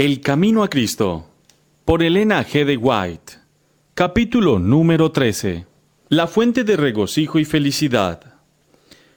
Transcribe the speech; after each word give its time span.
El 0.00 0.22
Camino 0.22 0.62
a 0.62 0.70
Cristo, 0.70 1.26
por 1.84 2.02
Elena 2.02 2.42
G. 2.42 2.64
de 2.64 2.78
White. 2.78 3.34
Capítulo 3.92 4.58
número 4.58 5.12
13. 5.12 5.66
La 6.08 6.26
fuente 6.26 6.64
de 6.64 6.78
regocijo 6.78 7.38
y 7.38 7.44
felicidad. 7.44 8.36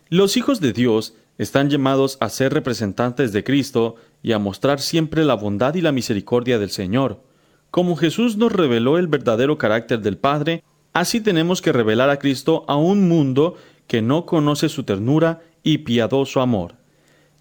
Los 0.09 0.35
hijos 0.35 0.59
de 0.59 0.73
Dios 0.73 1.15
están 1.37 1.69
llamados 1.69 2.17
a 2.19 2.27
ser 2.27 2.53
representantes 2.53 3.31
de 3.31 3.45
Cristo 3.45 3.95
y 4.21 4.33
a 4.33 4.39
mostrar 4.39 4.81
siempre 4.81 5.23
la 5.23 5.35
bondad 5.35 5.73
y 5.75 5.79
la 5.79 5.93
misericordia 5.93 6.59
del 6.59 6.69
Señor. 6.69 7.23
Como 7.71 7.95
Jesús 7.95 8.35
nos 8.35 8.51
reveló 8.51 8.97
el 8.97 9.07
verdadero 9.07 9.57
carácter 9.57 10.01
del 10.01 10.17
Padre, 10.17 10.65
así 10.91 11.21
tenemos 11.21 11.61
que 11.61 11.71
revelar 11.71 12.09
a 12.09 12.19
Cristo 12.19 12.65
a 12.67 12.75
un 12.75 13.07
mundo 13.07 13.55
que 13.87 14.01
no 14.01 14.25
conoce 14.25 14.67
su 14.67 14.83
ternura 14.83 15.43
y 15.63 15.77
piadoso 15.77 16.41
amor. 16.41 16.75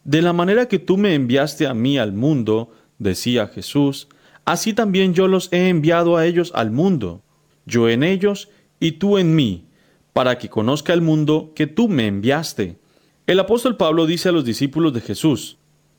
De 0.05 0.23
la 0.23 0.33
manera 0.33 0.67
que 0.67 0.79
tú 0.79 0.97
me 0.97 1.15
enviaste 1.15 1.67
a 1.67 1.75
mí 1.75 1.99
al 1.99 2.13
mundo, 2.13 2.71
decía 3.03 3.49
Jesús, 3.49 4.09
así 4.45 4.73
también 4.73 5.15
yo 5.15 5.29
los 5.29 5.53
he 5.53 5.69
enviado 5.69 6.17
a 6.17 6.27
ellos 6.27 6.53
al 6.55 6.71
mundo, 6.71 7.23
yo 7.67 7.89
en 7.89 8.03
ellos 8.03 8.49
y 8.81 8.93
tú 8.93 9.19
en 9.19 9.35
mí, 9.35 9.67
para 10.13 10.39
que 10.39 10.49
conozca 10.49 10.93
el 10.93 11.03
mundo 11.03 11.53
que 11.55 11.67
tú 11.67 11.89
me 11.89 12.07
enviaste. 12.07 12.79
El 13.27 13.39
apóstol 13.39 13.77
Pablo 13.77 14.07
dice 14.07 14.29
a 14.29 14.33
los 14.33 14.45
discípulos 14.45 14.93
de 14.93 15.01
Jesús, 15.01 15.59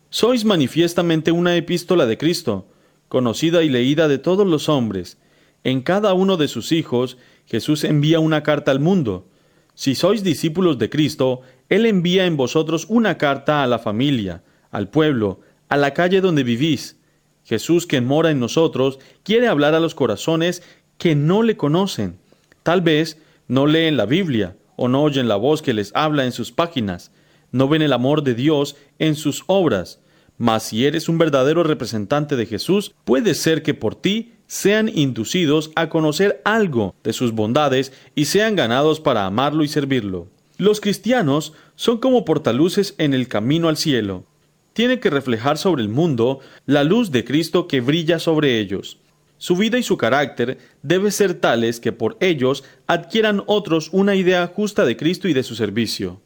Sois 0.10 0.46
manifiestamente 0.46 1.32
una 1.32 1.56
epístola 1.56 2.06
de 2.06 2.18
Cristo, 2.18 2.68
conocida 3.08 3.64
y 3.64 3.70
leída 3.70 4.08
de 4.08 4.18
todos 4.20 4.46
los 4.46 4.70
hombres. 4.70 5.18
En 5.64 5.82
cada 5.82 6.14
uno 6.14 6.38
de 6.38 6.48
sus 6.48 6.72
hijos 6.72 7.18
Jesús 7.46 7.84
envía 7.84 8.20
una 8.20 8.44
carta 8.44 8.72
al 8.72 8.80
mundo. 8.80 9.28
Si 9.76 9.96
sois 9.96 10.24
discípulos 10.24 10.78
de 10.78 10.90
Cristo, 10.90 11.42
Él 11.70 11.86
envía 11.86 12.26
en 12.26 12.38
vosotros 12.38 12.86
una 12.90 13.18
carta 13.18 13.64
a 13.64 13.68
la 13.68 13.80
familia, 13.80 14.44
al 14.70 14.90
pueblo, 14.90 15.40
a 15.74 15.78
la 15.78 15.96
calle 15.96 16.22
donde 16.22 16.44
vivís. 16.44 16.98
Jesús, 17.46 17.88
que 17.88 18.00
mora 18.00 18.30
en 18.30 18.40
nosotros, 18.40 19.00
quiere 19.24 19.48
hablar 19.48 19.74
a 19.74 19.80
los 19.80 19.96
corazones 19.96 20.62
que 21.00 21.16
no 21.16 21.42
le 21.42 21.58
conocen. 21.58 22.20
Tal 22.62 22.82
vez 22.82 23.18
no 23.48 23.66
leen 23.66 23.98
la 23.98 24.06
Biblia 24.06 24.56
o 24.76 24.88
no 24.88 25.02
oyen 25.02 25.28
la 25.28 25.36
voz 25.36 25.64
que 25.64 25.74
les 25.74 25.92
habla 25.96 26.26
en 26.26 26.32
sus 26.32 26.52
páginas, 26.52 27.12
no 27.52 27.68
ven 27.68 27.82
el 27.82 27.92
amor 27.92 28.22
de 28.22 28.36
Dios 28.36 28.76
en 29.00 29.16
sus 29.16 29.46
obras. 29.48 30.00
Mas 30.38 30.62
si 30.62 30.86
eres 30.86 31.10
un 31.10 31.18
verdadero 31.18 31.64
representante 31.64 32.36
de 32.36 32.46
Jesús, 32.46 32.94
puede 33.04 33.34
ser 33.34 33.64
que 33.64 33.74
por 33.74 33.96
ti 33.96 34.34
sean 34.46 34.92
inducidos 34.94 35.72
a 35.76 35.90
conocer 35.90 36.40
algo 36.46 36.94
de 37.04 37.14
sus 37.14 37.32
bondades 37.32 37.94
y 38.14 38.26
sean 38.26 38.56
ganados 38.56 39.00
para 39.00 39.26
amarlo 39.26 39.64
y 39.64 39.68
servirlo. 39.68 40.28
Los 40.60 40.80
cristianos 40.82 41.54
son 41.76 41.98
como 41.98 42.26
portaluces 42.26 42.94
en 43.00 43.16
el 43.16 43.28
camino 43.28 43.70
al 43.70 43.78
cielo 43.78 44.28
tiene 44.74 45.00
que 45.00 45.10
reflejar 45.10 45.58
sobre 45.58 45.82
el 45.82 45.90
mundo 45.90 46.40
la 46.66 46.84
luz 46.84 47.12
de 47.12 47.24
Cristo 47.24 47.68
que 47.68 47.82
brilla 47.82 48.20
sobre 48.20 48.60
ellos. 48.60 49.00
Su 49.38 49.56
vida 49.56 49.78
y 49.78 49.84
su 49.84 49.98
carácter 49.98 50.58
deben 50.82 51.12
ser 51.12 51.34
tales 51.34 51.80
que 51.80 51.92
por 51.92 52.18
ellos 52.20 52.64
adquieran 52.88 53.44
otros 53.46 53.90
una 53.92 54.16
idea 54.16 54.48
justa 54.48 54.86
de 54.86 54.98
Cristo 54.98 55.28
y 55.28 55.34
de 55.34 55.44
su 55.44 55.56
servicio. 55.56 56.22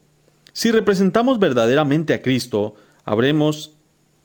Si 0.52 0.70
representamos 0.70 1.38
verdaderamente 1.38 2.14
a 2.14 2.22
Cristo, 2.22 2.74
habremos 3.04 3.72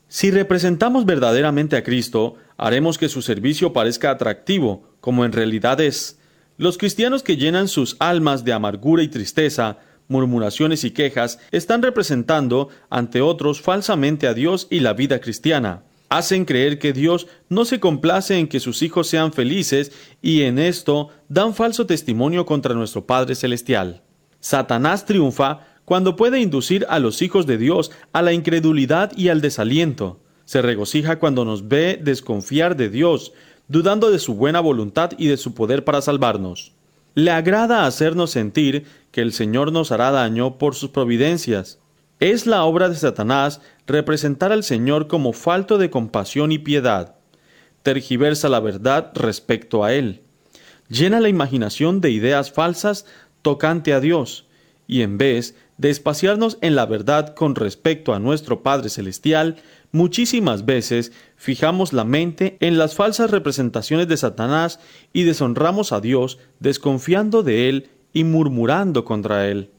si 0.08 0.30
representamos 0.30 1.06
verdaderamente 1.06 1.76
a 1.76 1.82
Cristo, 1.82 2.36
haremos 2.56 2.98
que 2.98 3.08
su 3.08 3.20
servicio 3.20 3.72
parezca 3.72 4.10
atractivo, 4.10 4.84
como 5.00 5.24
en 5.24 5.32
realidad 5.32 5.80
es. 5.80 6.20
Los 6.56 6.78
cristianos 6.78 7.24
que 7.24 7.36
llenan 7.36 7.66
sus 7.66 7.96
almas 7.98 8.44
de 8.44 8.52
amargura 8.52 9.02
y 9.02 9.08
tristeza 9.08 9.78
murmuraciones 10.08 10.84
y 10.84 10.90
quejas 10.90 11.38
están 11.50 11.82
representando 11.82 12.68
ante 12.90 13.20
otros 13.20 13.60
falsamente 13.60 14.26
a 14.26 14.34
Dios 14.34 14.66
y 14.70 14.80
la 14.80 14.92
vida 14.92 15.20
cristiana. 15.20 15.82
Hacen 16.08 16.44
creer 16.44 16.78
que 16.78 16.92
Dios 16.92 17.26
no 17.48 17.64
se 17.64 17.80
complace 17.80 18.38
en 18.38 18.46
que 18.46 18.60
sus 18.60 18.82
hijos 18.82 19.08
sean 19.08 19.32
felices 19.32 19.92
y 20.22 20.42
en 20.42 20.58
esto 20.58 21.08
dan 21.28 21.54
falso 21.54 21.86
testimonio 21.86 22.46
contra 22.46 22.74
nuestro 22.74 23.06
Padre 23.06 23.34
Celestial. 23.34 24.02
Satanás 24.40 25.06
triunfa 25.06 25.66
cuando 25.84 26.16
puede 26.16 26.40
inducir 26.40 26.86
a 26.88 26.98
los 26.98 27.22
hijos 27.22 27.46
de 27.46 27.58
Dios 27.58 27.90
a 28.12 28.22
la 28.22 28.32
incredulidad 28.32 29.12
y 29.16 29.28
al 29.28 29.40
desaliento. 29.40 30.20
Se 30.44 30.62
regocija 30.62 31.18
cuando 31.18 31.44
nos 31.44 31.68
ve 31.68 31.98
desconfiar 32.00 32.76
de 32.76 32.90
Dios, 32.90 33.32
dudando 33.68 34.10
de 34.10 34.18
su 34.18 34.34
buena 34.34 34.60
voluntad 34.60 35.12
y 35.16 35.28
de 35.28 35.36
su 35.36 35.54
poder 35.54 35.84
para 35.84 36.02
salvarnos. 36.02 36.72
Le 37.14 37.30
agrada 37.30 37.86
hacernos 37.86 38.30
sentir 38.30 38.86
que 39.14 39.22
el 39.22 39.32
Señor 39.32 39.70
nos 39.70 39.92
hará 39.92 40.10
daño 40.10 40.58
por 40.58 40.74
sus 40.74 40.90
providencias. 40.90 41.78
Es 42.18 42.46
la 42.46 42.64
obra 42.64 42.88
de 42.88 42.96
Satanás 42.96 43.60
representar 43.86 44.50
al 44.50 44.64
Señor 44.64 45.06
como 45.06 45.32
falto 45.32 45.78
de 45.78 45.88
compasión 45.88 46.50
y 46.50 46.58
piedad. 46.58 47.14
Tergiversa 47.84 48.48
la 48.48 48.58
verdad 48.58 49.12
respecto 49.14 49.84
a 49.84 49.92
Él. 49.92 50.22
Llena 50.88 51.20
la 51.20 51.28
imaginación 51.28 52.00
de 52.00 52.10
ideas 52.10 52.50
falsas 52.50 53.06
tocante 53.42 53.92
a 53.92 54.00
Dios, 54.00 54.48
y 54.88 55.02
en 55.02 55.16
vez 55.16 55.54
de 55.78 55.90
espaciarnos 55.90 56.58
en 56.60 56.74
la 56.74 56.86
verdad 56.86 57.36
con 57.36 57.54
respecto 57.54 58.14
a 58.14 58.18
nuestro 58.18 58.64
Padre 58.64 58.88
Celestial, 58.88 59.62
muchísimas 59.92 60.64
veces 60.64 61.12
fijamos 61.36 61.92
la 61.92 62.02
mente 62.02 62.56
en 62.58 62.78
las 62.78 62.96
falsas 62.96 63.30
representaciones 63.30 64.08
de 64.08 64.16
Satanás 64.16 64.80
y 65.12 65.22
deshonramos 65.22 65.92
a 65.92 66.00
Dios 66.00 66.40
desconfiando 66.58 67.44
de 67.44 67.68
Él 67.68 67.90
y 68.14 68.24
murmurando 68.24 69.04
contra 69.04 69.46
Él. 69.48 69.70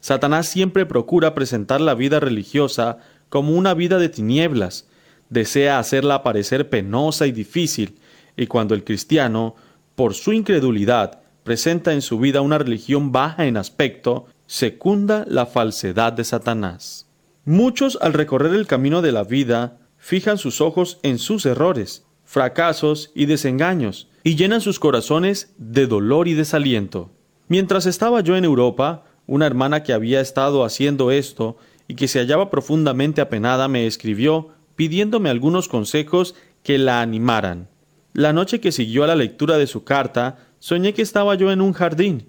Satanás 0.00 0.46
siempre 0.46 0.84
procura 0.84 1.34
presentar 1.34 1.80
la 1.80 1.94
vida 1.94 2.20
religiosa 2.20 2.98
como 3.30 3.56
una 3.56 3.72
vida 3.72 3.98
de 3.98 4.10
tinieblas, 4.10 4.86
desea 5.30 5.78
hacerla 5.78 6.22
parecer 6.22 6.68
penosa 6.68 7.26
y 7.26 7.32
difícil, 7.32 7.98
y 8.36 8.46
cuando 8.46 8.74
el 8.74 8.84
cristiano, 8.84 9.54
por 9.94 10.12
su 10.12 10.32
incredulidad, 10.32 11.22
presenta 11.42 11.92
en 11.94 12.02
su 12.02 12.18
vida 12.18 12.42
una 12.42 12.58
religión 12.58 13.12
baja 13.12 13.46
en 13.46 13.56
aspecto, 13.56 14.26
secunda 14.46 15.24
la 15.26 15.46
falsedad 15.46 16.12
de 16.12 16.24
Satanás. 16.24 17.06
Muchos 17.44 17.98
al 18.00 18.12
recorrer 18.12 18.54
el 18.54 18.66
camino 18.66 19.02
de 19.02 19.12
la 19.12 19.24
vida 19.24 19.78
fijan 19.96 20.38
sus 20.38 20.60
ojos 20.60 20.98
en 21.02 21.18
sus 21.18 21.46
errores, 21.46 22.04
fracasos 22.24 23.10
y 23.14 23.26
desengaños, 23.26 24.08
y 24.22 24.36
llenan 24.36 24.60
sus 24.60 24.78
corazones 24.78 25.54
de 25.58 25.86
dolor 25.86 26.28
y 26.28 26.34
desaliento. 26.34 27.10
Mientras 27.48 27.86
estaba 27.86 28.20
yo 28.20 28.36
en 28.36 28.44
Europa, 28.44 29.04
una 29.26 29.46
hermana 29.46 29.82
que 29.82 29.92
había 29.92 30.20
estado 30.20 30.64
haciendo 30.64 31.10
esto 31.10 31.56
y 31.88 31.94
que 31.94 32.08
se 32.08 32.18
hallaba 32.18 32.50
profundamente 32.50 33.20
apenada 33.20 33.68
me 33.68 33.86
escribió 33.86 34.48
pidiéndome 34.76 35.30
algunos 35.30 35.68
consejos 35.68 36.34
que 36.62 36.78
la 36.78 37.00
animaran. 37.00 37.68
La 38.12 38.32
noche 38.32 38.60
que 38.60 38.72
siguió 38.72 39.04
a 39.04 39.08
la 39.08 39.16
lectura 39.16 39.58
de 39.58 39.66
su 39.66 39.84
carta, 39.84 40.38
soñé 40.58 40.94
que 40.94 41.02
estaba 41.02 41.34
yo 41.34 41.52
en 41.52 41.60
un 41.60 41.72
jardín, 41.72 42.28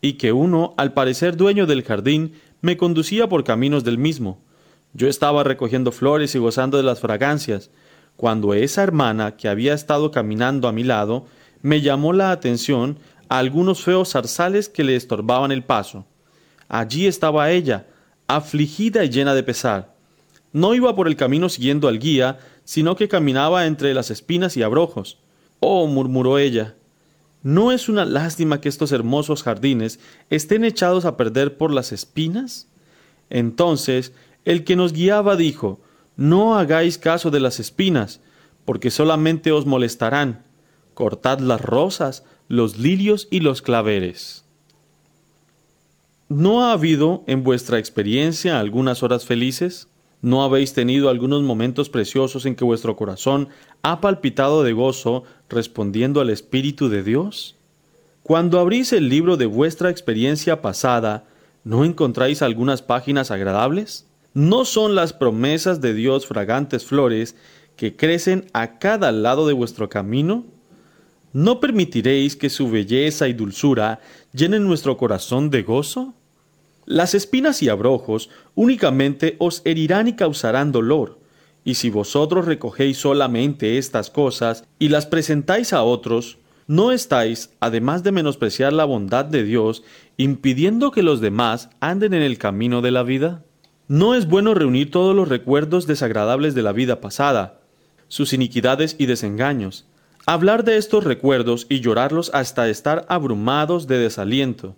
y 0.00 0.14
que 0.14 0.32
uno, 0.32 0.74
al 0.76 0.92
parecer 0.92 1.36
dueño 1.36 1.66
del 1.66 1.84
jardín, 1.84 2.32
me 2.60 2.76
conducía 2.76 3.28
por 3.28 3.44
caminos 3.44 3.84
del 3.84 3.98
mismo. 3.98 4.40
Yo 4.92 5.08
estaba 5.08 5.44
recogiendo 5.44 5.92
flores 5.92 6.34
y 6.34 6.38
gozando 6.38 6.76
de 6.76 6.82
las 6.82 7.00
fragancias, 7.00 7.70
cuando 8.16 8.54
esa 8.54 8.82
hermana 8.82 9.36
que 9.36 9.48
había 9.48 9.74
estado 9.74 10.10
caminando 10.10 10.68
a 10.68 10.72
mi 10.72 10.84
lado 10.84 11.26
me 11.62 11.80
llamó 11.80 12.12
la 12.12 12.30
atención 12.30 12.98
a 13.28 13.38
algunos 13.38 13.82
feos 13.82 14.10
zarzales 14.10 14.68
que 14.68 14.84
le 14.84 14.96
estorbaban 14.96 15.52
el 15.52 15.64
paso. 15.64 16.06
Allí 16.68 17.06
estaba 17.06 17.50
ella, 17.50 17.86
afligida 18.26 19.04
y 19.04 19.10
llena 19.10 19.34
de 19.34 19.42
pesar. 19.42 19.94
No 20.52 20.74
iba 20.74 20.94
por 20.96 21.08
el 21.08 21.16
camino 21.16 21.48
siguiendo 21.48 21.88
al 21.88 21.98
guía, 21.98 22.38
sino 22.64 22.96
que 22.96 23.08
caminaba 23.08 23.66
entre 23.66 23.94
las 23.94 24.10
espinas 24.10 24.56
y 24.56 24.62
abrojos. 24.62 25.18
Oh, 25.60 25.86
murmuró 25.86 26.38
ella, 26.38 26.74
¿no 27.42 27.72
es 27.72 27.88
una 27.88 28.04
lástima 28.04 28.60
que 28.60 28.68
estos 28.68 28.92
hermosos 28.92 29.42
jardines 29.42 30.00
estén 30.30 30.64
echados 30.64 31.04
a 31.04 31.16
perder 31.16 31.56
por 31.56 31.72
las 31.72 31.92
espinas? 31.92 32.68
Entonces 33.30 34.12
el 34.44 34.64
que 34.64 34.76
nos 34.76 34.92
guiaba 34.92 35.36
dijo, 35.36 35.80
No 36.16 36.56
hagáis 36.56 36.98
caso 36.98 37.30
de 37.30 37.40
las 37.40 37.60
espinas, 37.60 38.20
porque 38.64 38.90
solamente 38.90 39.52
os 39.52 39.66
molestarán. 39.66 40.44
Cortad 40.94 41.40
las 41.40 41.60
rosas, 41.60 42.24
los 42.48 42.78
lirios 42.78 43.28
y 43.30 43.40
los 43.40 43.62
claveres. 43.62 44.44
¿No 46.28 46.64
ha 46.64 46.72
habido 46.72 47.22
en 47.26 47.44
vuestra 47.44 47.78
experiencia 47.78 48.58
algunas 48.58 49.02
horas 49.02 49.24
felices? 49.24 49.88
¿No 50.22 50.42
habéis 50.42 50.72
tenido 50.72 51.08
algunos 51.08 51.42
momentos 51.42 51.88
preciosos 51.88 52.46
en 52.46 52.56
que 52.56 52.64
vuestro 52.64 52.96
corazón 52.96 53.48
ha 53.82 54.00
palpitado 54.00 54.62
de 54.62 54.72
gozo 54.72 55.24
respondiendo 55.48 56.20
al 56.20 56.30
Espíritu 56.30 56.88
de 56.88 57.02
Dios? 57.02 57.56
Cuando 58.22 58.58
abrís 58.58 58.92
el 58.92 59.08
libro 59.08 59.36
de 59.36 59.46
vuestra 59.46 59.90
experiencia 59.90 60.62
pasada, 60.62 61.24
¿no 61.62 61.84
encontráis 61.84 62.42
algunas 62.42 62.82
páginas 62.82 63.30
agradables? 63.30 64.06
¿No 64.34 64.64
son 64.64 64.96
las 64.96 65.12
promesas 65.12 65.80
de 65.80 65.94
Dios 65.94 66.26
fragantes 66.26 66.84
flores 66.84 67.36
que 67.76 67.94
crecen 67.94 68.46
a 68.52 68.78
cada 68.78 69.12
lado 69.12 69.46
de 69.46 69.52
vuestro 69.52 69.88
camino? 69.88 70.44
¿No 71.36 71.60
permitiréis 71.60 72.34
que 72.34 72.48
su 72.48 72.70
belleza 72.70 73.28
y 73.28 73.34
dulzura 73.34 74.00
llenen 74.32 74.64
nuestro 74.64 74.96
corazón 74.96 75.50
de 75.50 75.64
gozo? 75.64 76.14
Las 76.86 77.14
espinas 77.14 77.62
y 77.62 77.68
abrojos 77.68 78.30
únicamente 78.54 79.36
os 79.38 79.60
herirán 79.66 80.08
y 80.08 80.14
causarán 80.14 80.72
dolor, 80.72 81.18
Y 81.62 81.74
si 81.74 81.90
vosotros 81.90 82.46
recogéis 82.46 82.96
solamente 82.96 83.76
estas 83.76 84.08
cosas 84.08 84.64
y 84.78 84.88
las 84.88 85.04
presentáis 85.04 85.74
a 85.74 85.82
otros, 85.82 86.38
¿no 86.68 86.90
estáis, 86.90 87.50
además 87.60 88.02
de 88.02 88.12
menospreciar 88.12 88.72
la 88.72 88.86
bondad 88.86 89.26
de 89.26 89.42
Dios, 89.42 89.82
impidiendo 90.16 90.90
que 90.90 91.02
los 91.02 91.20
demás 91.20 91.68
anden 91.80 92.14
en 92.14 92.22
el 92.22 92.38
camino 92.38 92.80
de 92.80 92.92
la 92.92 93.02
vida? 93.02 93.44
No 93.88 94.14
es 94.14 94.26
bueno 94.26 94.54
reunir 94.54 94.90
todos 94.90 95.14
los 95.14 95.28
recuerdos 95.28 95.86
desagradables 95.86 96.54
de 96.54 96.62
la 96.62 96.72
vida 96.72 97.02
pasada, 97.02 97.60
sus 98.08 98.32
iniquidades 98.32 98.96
y 98.98 99.04
desengaños, 99.04 99.84
hablar 100.26 100.64
de 100.64 100.76
estos 100.76 101.04
recuerdos 101.04 101.66
y 101.68 101.80
llorarlos 101.80 102.32
hasta 102.34 102.68
estar 102.68 103.06
abrumados 103.08 103.86
de 103.86 103.98
desaliento. 103.98 104.74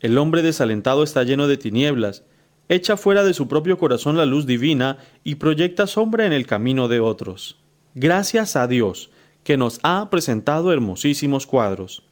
El 0.00 0.18
hombre 0.18 0.42
desalentado 0.42 1.04
está 1.04 1.22
lleno 1.22 1.46
de 1.46 1.56
tinieblas, 1.56 2.24
echa 2.68 2.96
fuera 2.96 3.22
de 3.22 3.32
su 3.32 3.46
propio 3.46 3.78
corazón 3.78 4.16
la 4.16 4.26
luz 4.26 4.46
divina 4.46 4.98
y 5.22 5.36
proyecta 5.36 5.86
sombra 5.86 6.26
en 6.26 6.32
el 6.32 6.46
camino 6.46 6.88
de 6.88 6.98
otros. 6.98 7.56
Gracias 7.94 8.56
a 8.56 8.66
Dios, 8.66 9.10
que 9.44 9.56
nos 9.56 9.78
ha 9.84 10.10
presentado 10.10 10.72
hermosísimos 10.72 11.46
cuadros. 11.46 12.02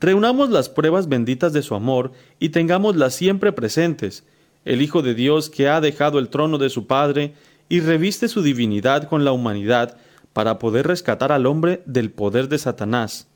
Reunamos 0.00 0.48
las 0.50 0.68
pruebas 0.68 1.08
benditas 1.08 1.52
de 1.52 1.62
su 1.62 1.74
amor 1.74 2.12
y 2.38 2.48
tengámoslas 2.48 3.14
siempre 3.14 3.52
presentes. 3.52 4.24
El 4.64 4.80
Hijo 4.80 5.02
de 5.02 5.14
Dios 5.14 5.50
que 5.50 5.68
ha 5.68 5.80
dejado 5.80 6.18
el 6.18 6.28
trono 6.28 6.56
de 6.56 6.70
su 6.70 6.86
Padre 6.86 7.34
y 7.68 7.80
reviste 7.80 8.28
su 8.28 8.42
divinidad 8.42 9.08
con 9.08 9.24
la 9.24 9.32
humanidad 9.32 9.98
para 10.34 10.58
poder 10.58 10.86
rescatar 10.86 11.32
al 11.32 11.46
hombre 11.46 11.82
del 11.86 12.10
poder 12.10 12.50
de 12.50 12.58
Satanás 12.58 13.28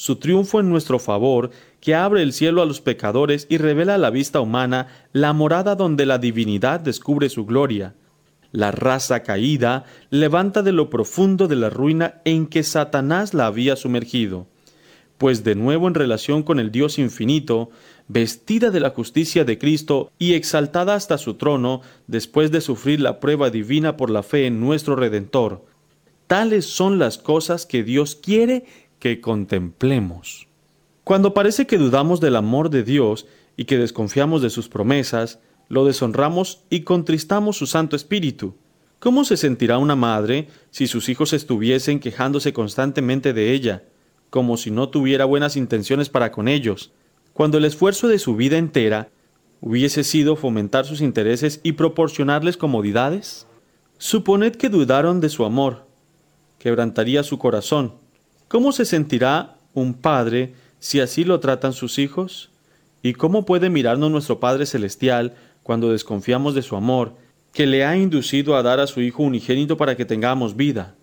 su 0.00 0.16
triunfo 0.16 0.60
en 0.60 0.70
nuestro 0.70 0.98
favor, 0.98 1.50
que 1.80 1.94
abre 1.94 2.22
el 2.22 2.32
cielo 2.32 2.62
a 2.62 2.64
los 2.64 2.80
pecadores 2.80 3.46
y 3.50 3.58
revela 3.58 3.96
a 3.96 3.98
la 3.98 4.08
vista 4.08 4.40
humana 4.40 4.86
la 5.12 5.34
morada 5.34 5.74
donde 5.74 6.06
la 6.06 6.16
divinidad 6.16 6.80
descubre 6.80 7.28
su 7.28 7.44
gloria. 7.44 7.94
La 8.50 8.70
raza 8.70 9.22
caída 9.22 9.84
levanta 10.08 10.62
de 10.62 10.72
lo 10.72 10.88
profundo 10.88 11.48
de 11.48 11.56
la 11.56 11.68
ruina 11.68 12.22
en 12.24 12.46
que 12.46 12.62
Satanás 12.62 13.34
la 13.34 13.44
había 13.44 13.76
sumergido, 13.76 14.46
pues 15.18 15.44
de 15.44 15.54
nuevo 15.54 15.86
en 15.86 15.94
relación 15.94 16.42
con 16.42 16.60
el 16.60 16.72
Dios 16.72 16.98
infinito, 16.98 17.68
vestida 18.08 18.70
de 18.70 18.80
la 18.80 18.90
justicia 18.90 19.44
de 19.44 19.58
Cristo 19.58 20.10
y 20.18 20.32
exaltada 20.32 20.94
hasta 20.94 21.18
su 21.18 21.34
trono, 21.34 21.82
después 22.06 22.50
de 22.50 22.62
sufrir 22.62 23.00
la 23.00 23.20
prueba 23.20 23.50
divina 23.50 23.98
por 23.98 24.08
la 24.08 24.22
fe 24.22 24.46
en 24.46 24.60
nuestro 24.60 24.96
Redentor. 24.96 25.69
Tales 26.30 26.64
son 26.64 27.00
las 27.00 27.18
cosas 27.18 27.66
que 27.66 27.82
Dios 27.82 28.14
quiere 28.14 28.64
que 29.00 29.20
contemplemos. 29.20 30.46
Cuando 31.02 31.34
parece 31.34 31.66
que 31.66 31.76
dudamos 31.76 32.20
del 32.20 32.36
amor 32.36 32.70
de 32.70 32.84
Dios 32.84 33.26
y 33.56 33.64
que 33.64 33.78
desconfiamos 33.78 34.40
de 34.40 34.50
sus 34.50 34.68
promesas, 34.68 35.40
lo 35.68 35.84
deshonramos 35.84 36.62
y 36.70 36.82
contristamos 36.82 37.56
su 37.56 37.66
Santo 37.66 37.96
Espíritu. 37.96 38.54
¿Cómo 39.00 39.24
se 39.24 39.36
sentirá 39.36 39.78
una 39.78 39.96
madre 39.96 40.46
si 40.70 40.86
sus 40.86 41.08
hijos 41.08 41.32
estuviesen 41.32 41.98
quejándose 41.98 42.52
constantemente 42.52 43.32
de 43.32 43.52
ella, 43.52 43.82
como 44.30 44.56
si 44.56 44.70
no 44.70 44.88
tuviera 44.88 45.24
buenas 45.24 45.56
intenciones 45.56 46.10
para 46.10 46.30
con 46.30 46.46
ellos, 46.46 46.92
cuando 47.32 47.58
el 47.58 47.64
esfuerzo 47.64 48.06
de 48.06 48.20
su 48.20 48.36
vida 48.36 48.56
entera 48.56 49.08
hubiese 49.60 50.04
sido 50.04 50.36
fomentar 50.36 50.86
sus 50.86 51.00
intereses 51.00 51.58
y 51.64 51.72
proporcionarles 51.72 52.56
comodidades? 52.56 53.48
Suponed 53.98 54.54
que 54.54 54.68
dudaron 54.68 55.20
de 55.20 55.28
su 55.28 55.44
amor, 55.44 55.89
quebrantaría 56.60 57.24
su 57.24 57.38
corazón, 57.38 57.94
¿Cómo 58.50 58.72
se 58.72 58.84
sentirá 58.84 59.54
un 59.74 59.94
padre 59.94 60.54
si 60.80 60.98
así 60.98 61.22
lo 61.22 61.38
tratan 61.38 61.72
sus 61.72 62.00
hijos? 62.00 62.50
¿Y 63.00 63.12
cómo 63.12 63.44
puede 63.46 63.70
mirarnos 63.70 64.10
nuestro 64.10 64.40
Padre 64.40 64.66
Celestial 64.66 65.36
cuando 65.62 65.92
desconfiamos 65.92 66.56
de 66.56 66.62
su 66.62 66.74
amor, 66.74 67.14
que 67.52 67.68
le 67.68 67.84
ha 67.84 67.96
inducido 67.96 68.56
a 68.56 68.64
dar 68.64 68.80
a 68.80 68.88
su 68.88 69.02
Hijo 69.02 69.22
unigénito 69.22 69.76
para 69.76 69.96
que 69.96 70.04
tengamos 70.04 70.56
vida? 70.56 70.96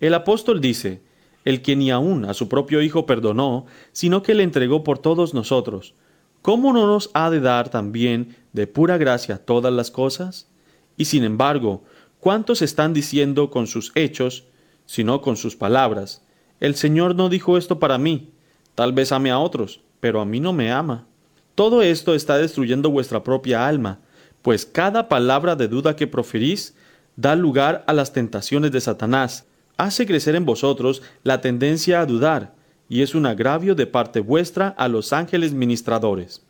El 0.00 0.14
apóstol 0.14 0.62
dice, 0.62 1.02
el 1.44 1.60
que 1.60 1.76
ni 1.76 1.90
aun 1.90 2.24
a 2.24 2.32
su 2.32 2.48
propio 2.48 2.80
Hijo 2.80 3.04
perdonó, 3.04 3.66
sino 3.92 4.22
que 4.22 4.32
le 4.32 4.42
entregó 4.42 4.82
por 4.82 4.98
todos 4.98 5.34
nosotros, 5.34 5.92
¿cómo 6.40 6.72
no 6.72 6.86
nos 6.86 7.10
ha 7.12 7.28
de 7.28 7.40
dar 7.40 7.68
también 7.68 8.36
de 8.54 8.66
pura 8.66 8.96
gracia 8.96 9.36
todas 9.36 9.70
las 9.74 9.90
cosas? 9.90 10.48
Y 10.96 11.04
sin 11.04 11.24
embargo, 11.24 11.84
¿cuántos 12.20 12.62
están 12.62 12.94
diciendo 12.94 13.50
con 13.50 13.66
sus 13.66 13.92
hechos, 13.96 14.44
sino 14.86 15.20
con 15.20 15.36
sus 15.36 15.56
palabras? 15.56 16.22
El 16.60 16.74
Señor 16.74 17.14
no 17.14 17.28
dijo 17.28 17.58
esto 17.58 17.78
para 17.78 17.98
mí. 17.98 18.30
Tal 18.74 18.92
vez 18.92 19.12
ame 19.12 19.30
a 19.30 19.38
otros, 19.38 19.80
pero 20.00 20.20
a 20.20 20.24
mí 20.24 20.40
no 20.40 20.52
me 20.52 20.72
ama. 20.72 21.06
Todo 21.54 21.82
esto 21.82 22.14
está 22.14 22.38
destruyendo 22.38 22.90
vuestra 22.90 23.22
propia 23.22 23.66
alma, 23.66 24.00
pues 24.42 24.64
cada 24.66 25.08
palabra 25.08 25.56
de 25.56 25.68
duda 25.68 25.96
que 25.96 26.06
proferís 26.06 26.74
da 27.16 27.34
lugar 27.34 27.82
a 27.86 27.92
las 27.92 28.12
tentaciones 28.12 28.72
de 28.72 28.80
Satanás, 28.80 29.46
hace 29.76 30.06
crecer 30.06 30.34
en 30.34 30.44
vosotros 30.44 31.02
la 31.24 31.40
tendencia 31.40 32.00
a 32.00 32.06
dudar, 32.06 32.54
y 32.88 33.02
es 33.02 33.14
un 33.14 33.26
agravio 33.26 33.74
de 33.74 33.86
parte 33.86 34.20
vuestra 34.20 34.68
a 34.68 34.88
los 34.88 35.12
ángeles 35.12 35.52
ministradores. 35.52 36.42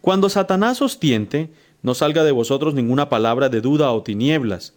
Cuando 0.00 0.28
Satanás 0.28 0.80
os 0.82 1.00
tiente, 1.00 1.50
no 1.82 1.94
salga 1.94 2.22
de 2.22 2.32
vosotros 2.32 2.74
ninguna 2.74 3.08
palabra 3.08 3.48
de 3.48 3.60
duda 3.60 3.90
o 3.92 4.02
tinieblas. 4.02 4.74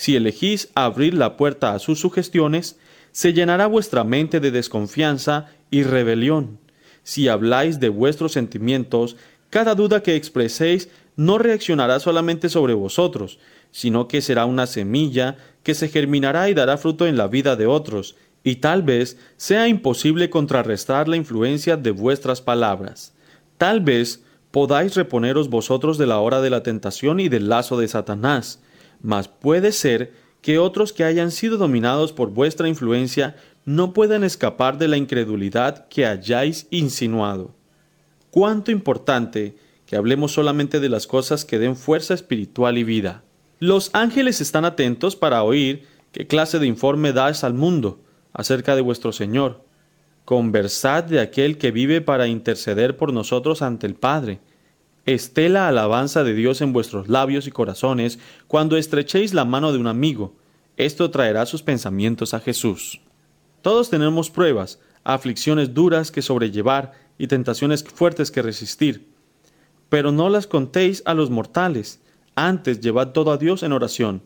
Si 0.00 0.16
elegís 0.16 0.70
abrir 0.74 1.12
la 1.12 1.36
puerta 1.36 1.74
a 1.74 1.78
sus 1.78 2.00
sugestiones, 2.00 2.78
se 3.12 3.34
llenará 3.34 3.66
vuestra 3.66 4.02
mente 4.02 4.40
de 4.40 4.50
desconfianza 4.50 5.50
y 5.70 5.82
rebelión. 5.82 6.58
Si 7.02 7.28
habláis 7.28 7.80
de 7.80 7.90
vuestros 7.90 8.32
sentimientos, 8.32 9.16
cada 9.50 9.74
duda 9.74 10.02
que 10.02 10.16
expreséis 10.16 10.88
no 11.16 11.36
reaccionará 11.36 12.00
solamente 12.00 12.48
sobre 12.48 12.72
vosotros, 12.72 13.40
sino 13.72 14.08
que 14.08 14.22
será 14.22 14.46
una 14.46 14.66
semilla 14.66 15.36
que 15.62 15.74
se 15.74 15.90
germinará 15.90 16.48
y 16.48 16.54
dará 16.54 16.78
fruto 16.78 17.06
en 17.06 17.18
la 17.18 17.28
vida 17.28 17.54
de 17.56 17.66
otros, 17.66 18.16
y 18.42 18.56
tal 18.56 18.82
vez 18.82 19.18
sea 19.36 19.68
imposible 19.68 20.30
contrarrestar 20.30 21.08
la 21.08 21.18
influencia 21.18 21.76
de 21.76 21.90
vuestras 21.90 22.40
palabras. 22.40 23.12
Tal 23.58 23.82
vez 23.82 24.22
podáis 24.50 24.94
reponeros 24.94 25.50
vosotros 25.50 25.98
de 25.98 26.06
la 26.06 26.20
hora 26.20 26.40
de 26.40 26.48
la 26.48 26.62
tentación 26.62 27.20
y 27.20 27.28
del 27.28 27.50
lazo 27.50 27.78
de 27.78 27.86
Satanás, 27.86 28.60
mas 29.02 29.28
puede 29.28 29.72
ser 29.72 30.12
que 30.42 30.58
otros 30.58 30.92
que 30.92 31.04
hayan 31.04 31.30
sido 31.30 31.58
dominados 31.58 32.12
por 32.12 32.30
vuestra 32.30 32.68
influencia 32.68 33.36
no 33.64 33.92
puedan 33.92 34.24
escapar 34.24 34.78
de 34.78 34.88
la 34.88 34.96
incredulidad 34.96 35.86
que 35.88 36.06
hayáis 36.06 36.66
insinuado. 36.70 37.54
Cuánto 38.30 38.70
importante 38.70 39.56
que 39.86 39.96
hablemos 39.96 40.32
solamente 40.32 40.80
de 40.80 40.88
las 40.88 41.06
cosas 41.06 41.44
que 41.44 41.58
den 41.58 41.76
fuerza 41.76 42.14
espiritual 42.14 42.78
y 42.78 42.84
vida. 42.84 43.24
Los 43.58 43.90
ángeles 43.92 44.40
están 44.40 44.64
atentos 44.64 45.16
para 45.16 45.42
oír 45.42 45.84
qué 46.12 46.26
clase 46.26 46.58
de 46.58 46.66
informe 46.66 47.12
dais 47.12 47.42
al 47.44 47.54
mundo 47.54 48.00
acerca 48.32 48.76
de 48.76 48.82
vuestro 48.82 49.12
Señor. 49.12 49.64
Conversad 50.24 51.04
de 51.04 51.20
aquel 51.20 51.58
que 51.58 51.72
vive 51.72 52.00
para 52.00 52.28
interceder 52.28 52.96
por 52.96 53.12
nosotros 53.12 53.62
ante 53.62 53.86
el 53.86 53.94
Padre 53.94 54.40
esté 55.06 55.48
la 55.48 55.68
alabanza 55.68 56.24
de 56.24 56.34
Dios 56.34 56.60
en 56.60 56.72
vuestros 56.72 57.08
labios 57.08 57.46
y 57.46 57.50
corazones 57.50 58.18
cuando 58.46 58.76
estrechéis 58.76 59.34
la 59.34 59.44
mano 59.44 59.72
de 59.72 59.78
un 59.78 59.86
amigo. 59.86 60.34
Esto 60.76 61.10
traerá 61.10 61.46
sus 61.46 61.62
pensamientos 61.62 62.34
a 62.34 62.40
Jesús. 62.40 63.00
Todos 63.62 63.90
tenemos 63.90 64.30
pruebas, 64.30 64.78
aflicciones 65.04 65.74
duras 65.74 66.10
que 66.10 66.22
sobrellevar 66.22 66.92
y 67.18 67.26
tentaciones 67.26 67.84
fuertes 67.84 68.30
que 68.30 68.42
resistir. 68.42 69.08
Pero 69.88 70.12
no 70.12 70.28
las 70.28 70.46
contéis 70.46 71.02
a 71.04 71.14
los 71.14 71.30
mortales, 71.30 72.00
antes 72.34 72.80
llevad 72.80 73.08
todo 73.08 73.32
a 73.32 73.36
Dios 73.36 73.62
en 73.62 73.72
oración. 73.72 74.22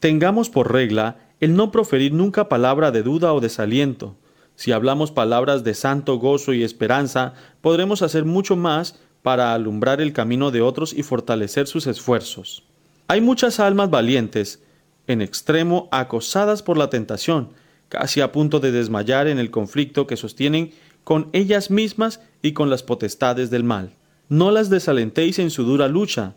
Tengamos 0.00 0.50
por 0.50 0.72
regla 0.72 1.16
el 1.40 1.56
no 1.56 1.70
proferir 1.70 2.12
nunca 2.12 2.48
palabra 2.48 2.90
de 2.90 3.02
duda 3.02 3.32
o 3.32 3.40
desaliento. 3.40 4.16
Si 4.56 4.72
hablamos 4.72 5.10
palabras 5.10 5.64
de 5.64 5.74
santo 5.74 6.18
gozo 6.18 6.52
y 6.52 6.62
esperanza, 6.62 7.34
podremos 7.60 8.02
hacer 8.02 8.24
mucho 8.24 8.56
más 8.56 9.00
para 9.24 9.54
alumbrar 9.54 10.02
el 10.02 10.12
camino 10.12 10.50
de 10.50 10.60
otros 10.60 10.92
y 10.92 11.02
fortalecer 11.02 11.66
sus 11.66 11.86
esfuerzos. 11.86 12.62
Hay 13.08 13.22
muchas 13.22 13.58
almas 13.58 13.88
valientes, 13.88 14.62
en 15.06 15.22
extremo 15.22 15.88
acosadas 15.92 16.62
por 16.62 16.76
la 16.76 16.90
tentación, 16.90 17.48
casi 17.88 18.20
a 18.20 18.32
punto 18.32 18.60
de 18.60 18.70
desmayar 18.70 19.26
en 19.26 19.38
el 19.38 19.50
conflicto 19.50 20.06
que 20.06 20.18
sostienen 20.18 20.72
con 21.04 21.30
ellas 21.32 21.70
mismas 21.70 22.20
y 22.42 22.52
con 22.52 22.68
las 22.68 22.82
potestades 22.82 23.48
del 23.48 23.64
mal. 23.64 23.94
No 24.28 24.50
las 24.50 24.68
desalentéis 24.68 25.38
en 25.38 25.50
su 25.50 25.64
dura 25.64 25.88
lucha, 25.88 26.34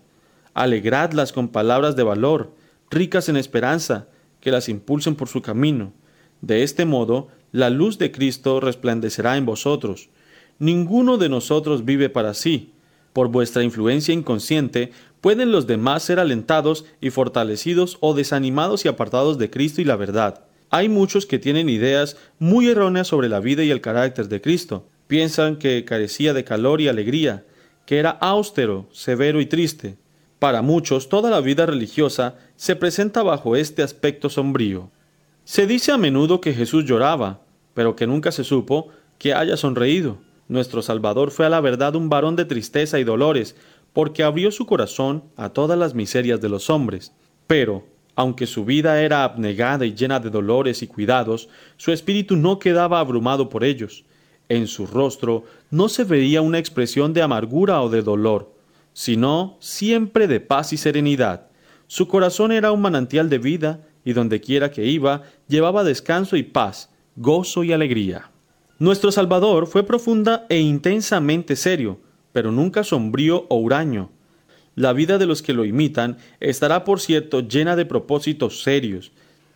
alegradlas 0.54 1.34
con 1.34 1.50
palabras 1.50 1.98
de 1.98 2.04
valor, 2.04 2.54
ricas 2.90 3.28
en 3.28 3.36
esperanza, 3.36 4.08
que 4.40 4.50
las 4.50 4.70
impulsen 4.70 5.16
por 5.16 5.28
su 5.28 5.42
camino. 5.42 5.92
De 6.40 6.64
este 6.64 6.86
modo, 6.86 7.28
la 7.52 7.70
luz 7.70 7.98
de 7.98 8.14
Cristo 8.14 8.62
resplandecerá 8.62 9.36
en 9.36 9.46
vosotros. 9.46 10.08
Ninguno 10.58 11.18
de 11.18 11.28
nosotros 11.28 11.84
vive 11.84 12.10
para 12.10 12.34
sí, 12.34 12.72
por 13.18 13.30
vuestra 13.30 13.64
influencia 13.64 14.14
inconsciente, 14.14 14.92
pueden 15.22 15.52
los 15.52 15.66
demás 15.66 16.04
ser 16.04 16.20
alentados 16.20 16.86
y 17.02 17.10
fortalecidos 17.10 17.98
o 18.00 18.14
desanimados 18.14 18.86
y 18.86 18.90
apartados 18.90 19.40
de 19.40 19.50
Cristo 19.50 19.82
y 19.82 19.86
la 19.86 19.96
verdad. 19.96 20.44
Hay 20.70 20.88
muchos 20.88 21.26
que 21.26 21.40
tienen 21.40 21.68
ideas 21.68 22.16
muy 22.38 22.68
erróneas 22.70 23.08
sobre 23.08 23.28
la 23.28 23.40
vida 23.40 23.64
y 23.64 23.72
el 23.72 23.82
carácter 23.82 24.28
de 24.28 24.40
Cristo. 24.40 24.88
Piensan 25.08 25.56
que 25.56 25.84
carecía 25.84 26.36
de 26.36 26.44
calor 26.44 26.80
y 26.80 26.90
alegría, 26.90 27.44
que 27.88 27.98
era 27.98 28.12
austero, 28.12 28.88
severo 28.92 29.42
y 29.42 29.48
triste. 29.48 29.98
Para 30.38 30.62
muchos, 30.62 31.10
toda 31.10 31.32
la 31.32 31.42
vida 31.42 31.66
religiosa 31.66 32.36
se 32.56 32.76
presenta 32.76 33.24
bajo 33.24 33.56
este 33.56 33.82
aspecto 33.82 34.30
sombrío. 34.30 34.92
Se 35.44 35.66
dice 35.66 35.92
a 35.92 35.98
menudo 35.98 36.40
que 36.40 36.54
Jesús 36.54 36.86
lloraba, 36.86 37.42
pero 37.74 37.96
que 37.96 38.06
nunca 38.06 38.32
se 38.32 38.44
supo 38.44 38.90
que 39.18 39.34
haya 39.34 39.58
sonreído. 39.58 40.20
Nuestro 40.48 40.82
Salvador 40.82 41.32
fue 41.32 41.46
a 41.46 41.50
la 41.50 41.62
verdad 41.62 41.96
un 41.96 42.10
varón 42.10 42.36
de 42.36 42.46
tristeza 42.46 43.00
y 43.00 43.04
dolores, 43.04 43.56
porque 43.94 44.24
abrió 44.24 44.52
su 44.52 44.66
corazón 44.66 45.24
a 45.36 45.50
todas 45.50 45.78
las 45.78 45.94
miserias 45.94 46.40
de 46.40 46.50
los 46.50 46.70
hombres. 46.70 47.14
Pero, 47.48 47.86
aunque 48.16 48.48
su 48.48 48.64
vida 48.64 49.02
era 49.02 49.24
abnegada 49.24 49.86
y 49.86 49.94
llena 49.94 50.20
de 50.20 50.30
dolores 50.30 50.82
y 50.82 50.88
cuidados, 50.88 51.50
su 51.78 51.92
espíritu 51.92 52.36
no 52.36 52.60
quedaba 52.60 53.00
abrumado 53.00 53.50
por 53.50 53.64
ellos. 53.64 54.06
En 54.50 54.68
su 54.68 54.88
rostro 54.88 55.44
no 55.70 55.90
se 55.90 56.04
veía 56.04 56.42
una 56.42 56.60
expresión 56.60 57.14
de 57.14 57.22
amargura 57.22 57.82
o 57.82 57.90
de 57.90 58.02
dolor, 58.02 58.54
sino 58.94 59.58
siempre 59.60 60.28
de 60.28 60.40
paz 60.40 60.74
y 60.74 60.78
serenidad. 60.78 61.48
Su 61.88 62.08
corazón 62.08 62.52
era 62.52 62.72
un 62.72 62.82
manantial 62.82 63.30
de 63.30 63.38
vida, 63.38 63.82
y 64.06 64.14
donde 64.14 64.40
quiera 64.40 64.72
que 64.72 64.86
iba, 64.86 65.24
llevaba 65.50 65.84
descanso 65.84 66.38
y 66.38 66.44
paz, 66.44 66.90
gozo 67.18 67.66
y 67.66 67.74
alegría. 67.74 68.32
Nuestro 68.80 69.12
Salvador 69.12 69.66
fue 69.66 69.82
profunda 69.82 70.46
e 70.50 70.60
intensamente 70.60 71.56
serio, 71.56 72.00
pero 72.32 72.52
nunca 72.52 72.84
sombrío 72.84 73.48
o 73.50 73.56
huraño. 73.56 74.12
La 74.76 74.94
vida 74.94 75.18
de 75.18 75.26
los 75.26 75.42
que 75.42 75.54
lo 75.54 75.66
imitan 75.66 76.18
estará, 76.40 76.84
por 76.84 77.00
cierto, 77.00 77.40
llena 77.40 77.76
de 77.76 77.88
propósitos 77.88 78.62
serios. 78.62 79.12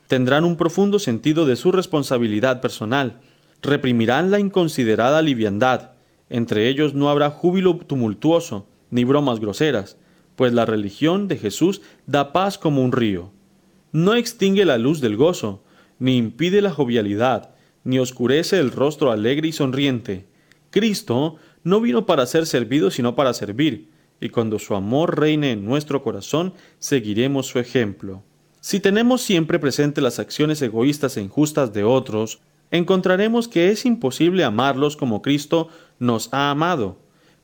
Tendrán 0.08 0.44
un 0.44 0.58
profundo 0.58 0.98
sentido 0.98 1.46
de 1.46 1.56
su 1.56 1.72
responsabilidad 1.72 2.62
personal. 2.62 3.22
Reprimirán 3.62 4.32
la 4.32 4.40
inconsiderada 4.40 5.22
liviandad. 5.22 5.92
Entre 6.32 6.68
ellos 6.68 6.96
no 6.96 7.12
habrá 7.12 7.30
júbilo 7.30 7.78
tumultuoso, 7.78 8.66
ni 8.90 9.04
bromas 9.04 9.40
groseras, 9.40 9.98
pues 10.36 10.52
la 10.52 10.66
religión 10.66 11.28
de 11.28 11.38
Jesús 11.38 11.84
da 12.08 12.34
paz 12.34 12.58
como 12.58 12.84
un 12.84 12.92
río. 12.92 13.30
No 13.92 14.16
extingue 14.16 14.66
la 14.66 14.80
luz 14.80 15.00
del 15.00 15.16
gozo, 15.16 15.62
ni 16.00 16.18
impide 16.18 16.64
la 16.64 16.72
jovialidad, 16.72 17.52
ni 17.84 18.00
oscurece 18.00 18.60
el 18.60 18.72
rostro 18.72 19.12
alegre 19.12 19.48
y 19.48 19.52
sonriente. 19.52 20.26
Cristo 20.70 21.36
no 21.64 21.82
vino 21.82 22.06
para 22.06 22.26
ser 22.26 22.46
servido, 22.46 22.92
sino 22.92 23.16
para 23.16 23.34
servir, 23.34 23.90
y 24.20 24.30
cuando 24.30 24.60
su 24.60 24.76
amor 24.76 25.20
reine 25.20 25.52
en 25.52 25.66
nuestro 25.66 26.04
corazón, 26.04 26.54
seguiremos 26.80 27.48
su 27.48 27.60
ejemplo. 27.60 28.24
Si 28.60 28.80
tenemos 28.80 29.22
siempre 29.22 29.58
presente 29.58 30.02
las 30.02 30.20
acciones 30.20 30.62
egoístas 30.62 31.18
e 31.18 31.22
injustas 31.22 31.74
de 31.74 31.84
otros, 31.84 32.40
encontraremos 32.70 33.48
que 33.48 33.70
es 33.70 33.86
imposible 33.86 34.44
amarlos 34.44 34.96
como 34.96 35.22
Cristo 35.24 35.70
nos 35.98 36.32
ha 36.32 36.52
amado. 36.52 36.98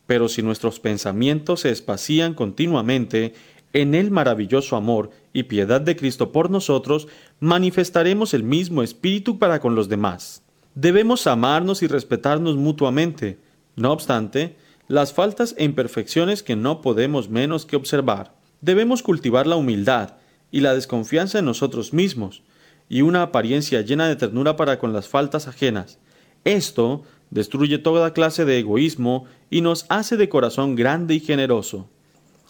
Pero 0.06 0.30
si 0.30 0.44
nuestros 0.44 0.80
pensamientos 0.80 1.62
se 1.62 1.72
espacían 1.72 2.36
continuamente 2.36 3.34
en 3.74 3.96
el 3.96 4.12
maravilloso 4.12 4.76
amor 4.76 5.10
y 5.38 5.44
piedad 5.44 5.82
de 5.82 5.96
Cristo 5.96 6.32
por 6.32 6.50
nosotros, 6.50 7.08
manifestaremos 7.40 8.34
el 8.34 8.42
mismo 8.42 8.82
espíritu 8.82 9.38
para 9.38 9.60
con 9.60 9.76
los 9.76 9.88
demás. 9.88 10.42
Debemos 10.74 11.28
amarnos 11.28 11.84
y 11.84 11.88
respetarnos 11.88 12.56
mutuamente. 12.56 13.38
No 13.76 13.92
obstante, 13.92 14.58
las 14.88 15.14
faltas 15.14 15.54
e 15.56 15.64
imperfecciones 15.64 16.42
que 16.42 16.56
no 16.56 16.82
podemos 16.82 17.30
menos 17.30 17.68
que 17.68 17.76
observar. 17.76 18.34
Debemos 18.62 19.04
cultivar 19.04 19.46
la 19.46 19.58
humildad 19.58 20.16
y 20.50 20.62
la 20.62 20.74
desconfianza 20.74 21.38
en 21.38 21.46
nosotros 21.46 21.94
mismos, 21.94 22.42
y 22.90 23.04
una 23.04 23.22
apariencia 23.22 23.82
llena 23.82 24.08
de 24.08 24.16
ternura 24.16 24.56
para 24.56 24.80
con 24.80 24.92
las 24.92 25.08
faltas 25.08 25.48
ajenas. 25.48 26.00
Esto 26.46 27.04
destruye 27.30 27.78
toda 27.78 28.12
clase 28.14 28.44
de 28.44 28.58
egoísmo 28.58 29.26
y 29.52 29.62
nos 29.62 29.86
hace 29.90 30.18
de 30.18 30.30
corazón 30.30 30.76
grande 30.76 31.14
y 31.14 31.20
generoso. 31.20 31.88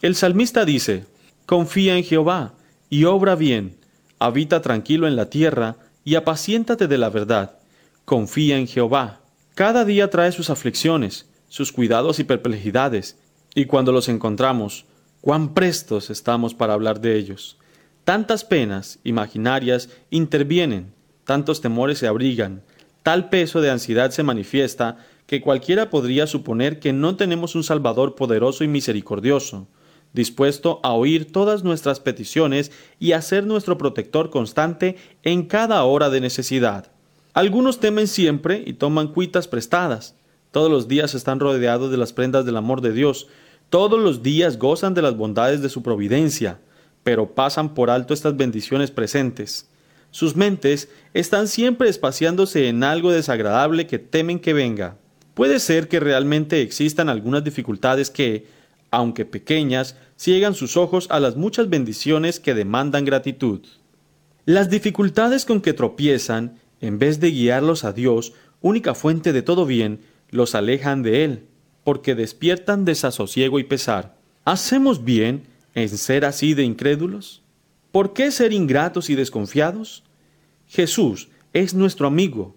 El 0.02 0.16
salmista 0.16 0.64
dice, 0.64 1.04
Confía 1.46 1.98
en 1.98 2.06
Jehová 2.06 2.54
y 2.90 3.04
obra 3.06 3.36
bien, 3.36 3.78
habita 4.20 4.62
tranquilo 4.62 5.08
en 5.08 5.16
la 5.16 5.30
tierra 5.30 5.78
y 6.04 6.16
apaciéntate 6.16 6.88
de 6.88 6.98
la 6.98 7.10
verdad. 7.10 7.60
Confía 8.06 8.58
en 8.58 8.68
Jehová. 8.68 9.22
Cada 9.56 9.86
día 9.86 10.10
trae 10.10 10.32
sus 10.32 10.50
aflicciones, 10.50 11.28
sus 11.50 11.72
cuidados 11.72 12.20
y 12.20 12.24
perplejidades, 12.24 13.18
y 13.56 13.66
cuando 13.66 13.92
los 13.92 14.08
encontramos, 14.08 14.86
cuán 15.22 15.54
prestos 15.54 16.10
estamos 16.10 16.54
para 16.54 16.74
hablar 16.74 17.02
de 17.02 17.18
ellos. 17.18 17.58
Tantas 18.04 18.46
penas 18.46 19.00
imaginarias 19.04 19.90
intervienen, 20.10 20.94
tantos 21.26 21.60
temores 21.60 21.98
se 21.98 22.08
abrigan, 22.08 22.62
tal 23.04 23.30
peso 23.30 23.60
de 23.60 23.70
ansiedad 23.70 24.12
se 24.12 24.24
manifiesta, 24.24 24.98
que 25.26 25.42
cualquiera 25.42 25.90
podría 25.90 26.26
suponer 26.26 26.80
que 26.80 26.94
no 26.94 27.18
tenemos 27.18 27.56
un 27.56 27.64
Salvador 27.64 28.16
poderoso 28.16 28.64
y 28.64 28.70
misericordioso, 28.70 29.68
dispuesto 30.18 30.82
a 30.84 30.92
oír 30.92 31.32
todas 31.32 31.64
nuestras 31.64 32.02
peticiones 32.02 32.74
y 33.00 33.14
a 33.14 33.22
ser 33.22 33.46
nuestro 33.46 33.78
protector 33.78 34.30
constante 34.30 34.98
en 35.24 35.46
cada 35.46 35.82
hora 35.86 36.10
de 36.10 36.20
necesidad. 36.20 36.92
Algunos 37.34 37.80
temen 37.80 38.10
siempre 38.10 38.62
y 38.66 38.74
toman 38.74 39.08
cuitas 39.08 39.48
prestadas. 39.48 40.16
Todos 40.52 40.70
los 40.70 40.90
días 40.90 41.14
están 41.14 41.40
rodeados 41.40 41.90
de 41.90 41.98
las 41.98 42.12
prendas 42.12 42.46
del 42.46 42.58
amor 42.58 42.82
de 42.82 42.92
Dios. 42.92 43.28
Todos 43.70 43.98
los 43.98 44.22
días 44.22 44.60
gozan 44.60 44.94
de 44.94 45.04
las 45.04 45.16
bondades 45.16 45.62
de 45.62 45.70
su 45.70 45.82
providencia 45.82 46.60
pero 47.08 47.34
pasan 47.34 47.74
por 47.74 47.90
alto 47.90 48.14
estas 48.14 48.36
bendiciones 48.36 48.92
presentes. 48.92 49.70
Sus 50.12 50.36
mentes 50.36 50.90
están 51.14 51.48
siempre 51.48 51.88
espaciándose 51.88 52.68
en 52.68 52.84
algo 52.84 53.14
desagradable 53.14 53.88
que 53.88 53.98
temen 53.98 54.40
que 54.40 54.52
venga. 54.52 54.98
Puede 55.34 55.62
ser 55.62 55.88
que 55.88 56.02
realmente 56.02 56.62
existan 56.62 57.08
algunas 57.08 57.46
dificultades 57.46 58.10
que, 58.10 58.48
aunque 58.92 59.24
pequeñas, 59.24 59.96
ciegan 60.18 60.56
sus 60.56 60.76
ojos 60.78 61.08
a 61.10 61.20
las 61.20 61.36
muchas 61.36 61.70
bendiciones 61.70 62.40
que 62.40 62.54
demandan 62.54 63.06
gratitud. 63.06 63.62
Las 64.46 64.70
dificultades 64.70 65.46
con 65.46 65.62
que 65.62 65.74
tropiezan, 65.74 66.60
en 66.82 67.00
vez 67.00 67.20
de 67.20 67.32
guiarlos 67.32 67.84
a 67.84 67.94
Dios, 67.94 68.34
única 68.62 68.96
fuente 68.96 69.34
de 69.34 69.42
todo 69.42 69.66
bien, 69.66 70.02
los 70.30 70.56
alejan 70.56 71.04
de 71.04 71.24
Él, 71.24 71.46
porque 71.84 72.16
despiertan 72.16 72.86
desasosiego 72.86 73.60
y 73.60 73.64
pesar. 73.64 74.18
¿Hacemos 74.46 75.04
bien 75.04 75.44
en 75.76 75.90
ser 75.90 76.26
así 76.26 76.54
de 76.54 76.64
incrédulos? 76.64 77.44
¿Por 77.92 78.14
qué 78.14 78.32
ser 78.32 78.54
ingratos 78.54 79.10
y 79.10 79.16
desconfiados? 79.16 80.04
Jesús 80.68 81.30
es 81.54 81.74
nuestro 81.74 82.08
amigo. 82.08 82.56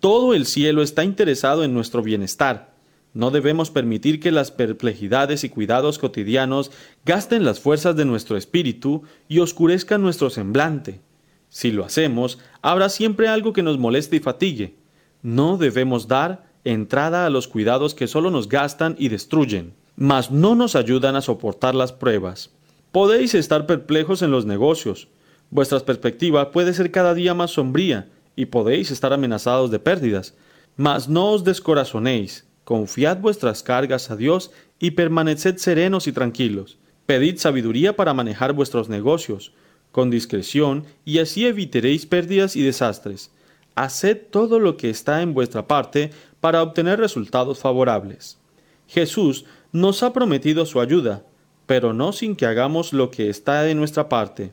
Todo 0.00 0.34
el 0.34 0.46
cielo 0.46 0.82
está 0.82 1.04
interesado 1.04 1.64
en 1.64 1.74
nuestro 1.74 2.02
bienestar. 2.02 2.71
No 3.14 3.30
debemos 3.30 3.70
permitir 3.70 4.20
que 4.20 4.32
las 4.32 4.50
perplejidades 4.50 5.44
y 5.44 5.48
cuidados 5.48 5.98
cotidianos 5.98 6.70
gasten 7.04 7.44
las 7.44 7.60
fuerzas 7.60 7.94
de 7.96 8.04
nuestro 8.04 8.36
espíritu 8.36 9.02
y 9.28 9.40
oscurezcan 9.40 10.00
nuestro 10.02 10.30
semblante. 10.30 11.00
Si 11.48 11.70
lo 11.70 11.84
hacemos, 11.84 12.38
habrá 12.62 12.88
siempre 12.88 13.28
algo 13.28 13.52
que 13.52 13.62
nos 13.62 13.78
moleste 13.78 14.16
y 14.16 14.20
fatigue. 14.20 14.76
No 15.22 15.58
debemos 15.58 16.08
dar 16.08 16.50
entrada 16.64 17.26
a 17.26 17.30
los 17.30 17.48
cuidados 17.48 17.94
que 17.94 18.06
solo 18.06 18.30
nos 18.30 18.48
gastan 18.48 18.96
y 18.98 19.08
destruyen 19.08 19.74
mas 19.96 20.30
no 20.30 20.54
nos 20.54 20.74
ayudan 20.74 21.16
a 21.16 21.20
soportar 21.20 21.74
las 21.74 21.92
pruebas. 21.92 22.50
Podéis 22.90 23.34
estar 23.34 23.66
perplejos 23.66 24.22
en 24.22 24.30
los 24.30 24.46
negocios. 24.46 25.08
Vuestra 25.50 25.80
perspectiva 25.80 26.50
puede 26.50 26.74
ser 26.74 26.90
cada 26.90 27.14
día 27.14 27.34
más 27.34 27.52
sombría 27.52 28.10
y 28.36 28.46
podéis 28.46 28.90
estar 28.90 29.12
amenazados 29.12 29.70
de 29.70 29.78
pérdidas. 29.78 30.34
Mas 30.76 31.08
no 31.08 31.30
os 31.30 31.44
descorazonéis. 31.44 32.46
Confiad 32.64 33.18
vuestras 33.18 33.62
cargas 33.62 34.10
a 34.10 34.16
Dios 34.16 34.52
y 34.78 34.92
permaneced 34.92 35.56
serenos 35.56 36.06
y 36.06 36.12
tranquilos. 36.12 36.78
Pedid 37.06 37.38
sabiduría 37.38 37.96
para 37.96 38.14
manejar 38.14 38.52
vuestros 38.52 38.88
negocios, 38.88 39.52
con 39.90 40.10
discreción, 40.10 40.84
y 41.04 41.18
así 41.18 41.46
evitaréis 41.46 42.06
pérdidas 42.06 42.56
y 42.56 42.62
desastres. 42.62 43.32
Haced 43.74 44.18
todo 44.30 44.58
lo 44.58 44.76
que 44.76 44.90
está 44.90 45.22
en 45.22 45.34
vuestra 45.34 45.66
parte 45.66 46.10
para 46.40 46.62
obtener 46.62 46.98
resultados 46.98 47.58
favorables. 47.58 48.38
Jesús 48.86 49.44
nos 49.72 50.02
ha 50.02 50.12
prometido 50.12 50.66
su 50.66 50.80
ayuda, 50.80 51.24
pero 51.66 51.92
no 51.92 52.12
sin 52.12 52.36
que 52.36 52.46
hagamos 52.46 52.92
lo 52.92 53.10
que 53.10 53.30
está 53.30 53.62
de 53.62 53.74
nuestra 53.74 54.08
parte. 54.08 54.52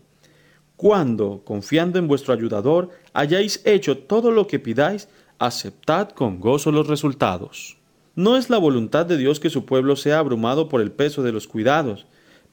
Cuando, 0.78 1.42
confiando 1.44 2.00
en 2.00 2.08
vuestro 2.08 2.34
ayudador, 2.34 2.90
hayáis 3.14 3.62
hecho 3.66 3.98
todo 3.98 4.32
lo 4.32 4.48
que 4.48 4.60
pidáis, 4.60 5.10
aceptad 5.38 6.10
con 6.10 6.40
gozo 6.40 6.72
los 6.72 6.88
resultados. 6.88 7.79
No 8.20 8.36
es 8.36 8.50
la 8.50 8.58
voluntad 8.58 9.06
de 9.06 9.16
Dios 9.16 9.40
que 9.40 9.50
su 9.50 9.64
pueblo 9.64 9.96
sea 9.96 10.20
abrumado 10.20 10.68
por 10.68 10.82
el 10.82 10.92
peso 10.92 11.24
de 11.24 11.32
los 11.32 11.48
cuidados, 11.48 12.06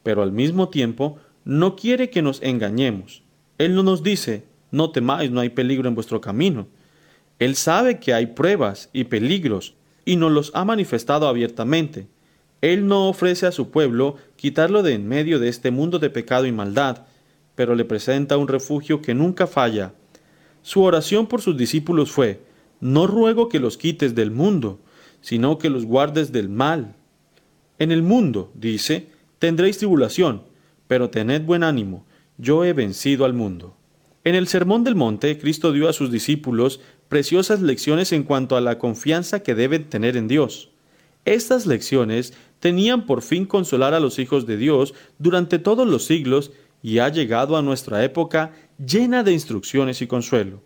pero 0.05 0.23
al 0.23 0.31
mismo 0.31 0.69
tiempo 0.69 1.19
no 1.45 1.75
quiere 1.75 2.09
que 2.09 2.23
nos 2.23 2.41
engañemos. 2.41 3.25
Él 3.59 3.75
no 3.75 3.83
nos 3.83 4.05
dice, 4.05 4.45
no 4.71 4.93
temáis, 4.93 5.33
no 5.33 5.41
hay 5.41 5.49
peligro 5.49 5.89
en 5.89 5.97
vuestro 5.97 6.21
camino. 6.21 6.69
Él 7.41 7.57
sabe 7.57 7.99
que 7.99 8.15
hay 8.15 8.27
pruebas 8.27 8.91
y 8.93 9.03
peligros, 9.07 9.75
y 10.05 10.15
nos 10.15 10.31
los 10.31 10.53
ha 10.55 10.65
manifestado 10.65 11.27
abiertamente. 11.27 12.07
Él 12.61 12.87
no 12.87 13.09
ofrece 13.09 13.49
a 13.49 13.51
su 13.51 13.73
pueblo 13.73 14.19
quitarlo 14.37 14.85
de 14.85 14.93
en 14.93 15.09
medio 15.09 15.41
de 15.41 15.49
este 15.49 15.73
mundo 15.73 15.99
de 15.99 16.11
pecado 16.11 16.47
y 16.47 16.53
maldad, 16.53 17.07
pero 17.57 17.75
le 17.75 17.85
presenta 17.85 18.37
un 18.37 18.47
refugio 18.47 19.03
que 19.03 19.15
nunca 19.15 19.49
falla. 19.49 19.95
Su 20.63 20.85
oración 20.85 21.27
por 21.27 21.41
sus 21.41 21.57
discípulos 21.57 22.13
fue, 22.13 22.41
No 22.79 23.09
ruego 23.09 23.49
que 23.49 23.59
los 23.59 23.77
quites 23.77 24.15
del 24.15 24.31
mundo, 24.31 24.79
sino 25.27 25.59
que 25.59 25.71
los 25.71 25.87
guardes 25.87 26.31
del 26.31 26.49
mal. 26.49 26.95
En 27.81 27.91
el 27.91 28.05
mundo, 28.05 28.53
dice, 28.55 29.09
tendréis 29.41 29.77
tribulación, 29.77 30.43
pero 30.87 31.11
tened 31.11 31.43
buen 31.43 31.65
ánimo, 31.65 32.07
yo 32.39 32.65
he 32.65 32.73
vencido 32.73 33.25
al 33.25 33.33
mundo. 33.33 33.75
En 34.23 34.37
el 34.37 34.47
Sermón 34.47 34.85
del 34.85 34.95
Monte, 34.95 35.37
Cristo 35.37 35.73
dio 35.73 35.89
a 35.89 35.93
sus 35.93 36.13
discípulos 36.13 36.79
preciosas 37.09 37.61
lecciones 37.61 38.13
en 38.13 38.23
cuanto 38.23 38.57
a 38.57 38.61
la 38.61 38.79
confianza 38.79 39.41
que 39.41 39.57
deben 39.57 39.91
tener 39.91 40.17
en 40.17 40.29
Dios. 40.29 40.71
Estas 41.25 41.67
lecciones 41.67 42.33
tenían 42.61 43.05
por 43.05 43.21
fin 43.21 43.47
consolar 43.47 43.95
a 43.95 44.01
los 44.01 44.21
hijos 44.21 44.47
de 44.47 44.57
Dios 44.57 44.95
durante 45.19 45.59
todos 45.59 45.89
los 45.89 46.05
siglos 46.05 46.53
y 46.85 47.01
ha 47.01 47.09
llegado 47.09 47.57
a 47.57 47.63
nuestra 47.63 48.05
época 48.05 48.53
llena 48.79 49.25
de 49.25 49.33
instrucciones 49.33 50.01
y 50.03 50.07
consuelo. 50.07 50.63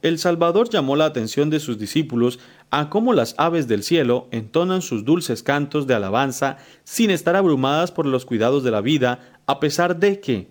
El 0.00 0.20
Salvador 0.20 0.70
llamó 0.70 0.94
la 0.94 1.06
atención 1.06 1.50
de 1.50 1.58
sus 1.58 1.76
discípulos 1.76 2.38
a 2.70 2.90
cómo 2.90 3.12
las 3.14 3.34
aves 3.38 3.66
del 3.68 3.82
cielo 3.82 4.28
entonan 4.30 4.82
sus 4.82 5.04
dulces 5.04 5.42
cantos 5.42 5.86
de 5.86 5.94
alabanza 5.94 6.58
sin 6.84 7.10
estar 7.10 7.36
abrumadas 7.36 7.92
por 7.92 8.06
los 8.06 8.24
cuidados 8.24 8.62
de 8.62 8.70
la 8.70 8.80
vida, 8.80 9.20
a 9.46 9.60
pesar 9.60 9.98
de 9.98 10.20
que 10.20 10.48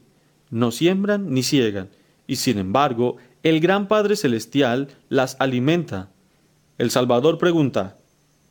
no 0.49 0.71
siembran 0.71 1.31
ni 1.31 1.43
ciegan, 1.43 1.89
y 2.25 2.37
sin 2.37 2.57
embargo 2.57 3.17
el 3.43 3.59
gran 3.59 3.87
Padre 3.87 4.15
Celestial 4.15 4.89
las 5.09 5.37
alimenta. 5.39 6.09
El 6.77 6.91
Salvador 6.91 7.37
pregunta, 7.37 7.97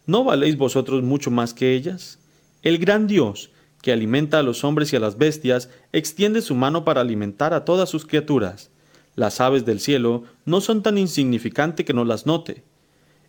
¿No 0.06 0.22
valéis 0.22 0.56
vosotros 0.56 1.02
mucho 1.02 1.32
más 1.32 1.52
que 1.52 1.74
ellas? 1.74 2.20
El 2.62 2.78
gran 2.78 3.08
Dios, 3.08 3.50
que 3.82 3.92
alimenta 3.92 4.38
a 4.38 4.42
los 4.44 4.62
hombres 4.62 4.92
y 4.92 4.96
a 4.96 5.00
las 5.00 5.18
bestias, 5.18 5.68
extiende 5.92 6.42
su 6.42 6.54
mano 6.54 6.84
para 6.84 7.00
alimentar 7.00 7.52
a 7.52 7.64
todas 7.64 7.88
sus 7.88 8.06
criaturas. 8.06 8.70
Las 9.16 9.40
aves 9.40 9.64
del 9.64 9.80
cielo 9.80 10.22
no 10.44 10.60
son 10.60 10.82
tan 10.82 10.96
insignificantes 10.96 11.84
que 11.84 11.92
no 11.92 12.04
las 12.04 12.24
note. 12.24 12.62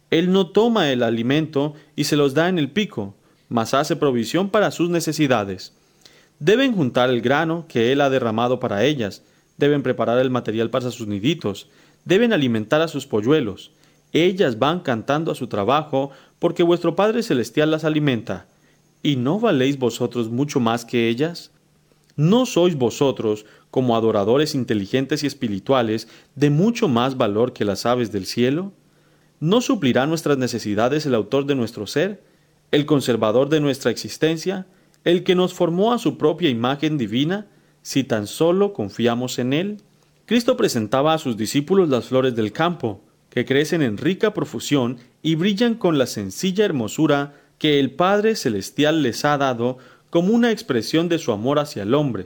Él 0.10 0.32
no 0.32 0.48
toma 0.48 0.92
el 0.92 1.04
alimento 1.04 1.74
y 1.96 2.06
se 2.06 2.16
los 2.16 2.34
da 2.34 2.48
en 2.48 2.58
el 2.60 2.70
pico, 2.72 3.14
mas 3.50 3.74
hace 3.74 3.96
provisión 3.96 4.50
para 4.50 4.72
sus 4.72 4.90
necesidades. 4.90 5.74
Deben 6.40 6.74
juntar 6.74 7.10
el 7.10 7.22
grano 7.22 7.66
que 7.68 7.92
Él 7.92 8.02
ha 8.02 8.10
derramado 8.10 8.60
para 8.60 8.86
ellas, 8.86 9.24
deben 9.58 9.84
preparar 9.84 10.20
el 10.20 10.30
material 10.30 10.70
para 10.70 10.92
sus 10.92 11.08
niditos, 11.08 11.68
deben 12.06 12.32
alimentar 12.32 12.82
a 12.82 12.88
sus 12.88 13.06
polluelos. 13.06 13.72
Ellas 14.14 14.60
van 14.60 14.80
cantando 14.80 15.32
a 15.32 15.36
su 15.36 15.48
trabajo, 15.48 16.12
porque 16.40 16.64
vuestro 16.64 16.96
Padre 16.96 17.24
Celestial 17.24 17.72
las 17.72 17.84
alimenta. 17.84 18.46
¿Y 19.04 19.16
no 19.18 19.40
valéis 19.40 19.78
vosotros 19.78 20.30
mucho 20.30 20.60
más 20.60 20.86
que 20.86 21.10
ellas? 21.10 21.52
¿No 22.16 22.46
sois 22.46 22.76
vosotros, 22.76 23.46
como 23.70 23.96
adoradores 23.96 24.56
inteligentes 24.56 25.24
y 25.24 25.28
espirituales, 25.28 26.08
de 26.36 26.50
mucho 26.50 26.88
más 26.88 27.18
valor 27.18 27.54
que 27.54 27.66
las 27.66 27.86
aves 27.86 28.12
del 28.12 28.26
cielo? 28.26 28.72
¿No 29.40 29.62
suplirá 29.62 30.08
nuestras 30.08 30.38
necesidades 30.38 31.06
el 31.06 31.14
autor 31.14 31.46
de 31.46 31.56
nuestro 31.56 31.86
ser, 31.86 32.24
el 32.72 32.86
conservador 32.86 33.50
de 33.50 33.60
nuestra 33.60 33.92
existencia, 33.92 34.66
el 35.04 35.24
que 35.24 35.36
nos 35.36 35.54
formó 35.54 35.94
a 35.94 36.00
su 36.00 36.18
propia 36.18 36.50
imagen 36.50 36.98
divina, 36.98 37.46
si 37.84 38.04
tan 38.04 38.26
solo 38.26 38.74
confiamos 38.74 39.38
en 39.38 39.54
él? 39.54 39.78
Cristo 40.26 40.58
presentaba 40.58 41.14
a 41.14 41.20
sus 41.20 41.38
discípulos 41.38 41.88
las 41.88 42.06
flores 42.06 42.36
del 42.36 42.52
campo, 42.52 43.02
que 43.30 43.46
crecen 43.46 43.84
en 43.84 43.98
rica 43.98 44.34
profusión 44.34 44.98
y 45.22 45.36
brillan 45.36 45.76
con 45.76 46.00
la 46.00 46.08
sencilla 46.08 46.66
hermosura 46.66 47.36
que 47.60 47.80
el 47.80 47.92
Padre 47.92 48.36
Celestial 48.36 49.04
les 49.04 49.24
ha 49.24 49.38
dado 49.38 49.78
como 50.10 50.34
una 50.34 50.52
expresión 50.52 51.10
de 51.10 51.20
su 51.20 51.32
amor 51.32 51.60
hacia 51.60 51.84
el 51.84 51.94
hombre. 51.94 52.26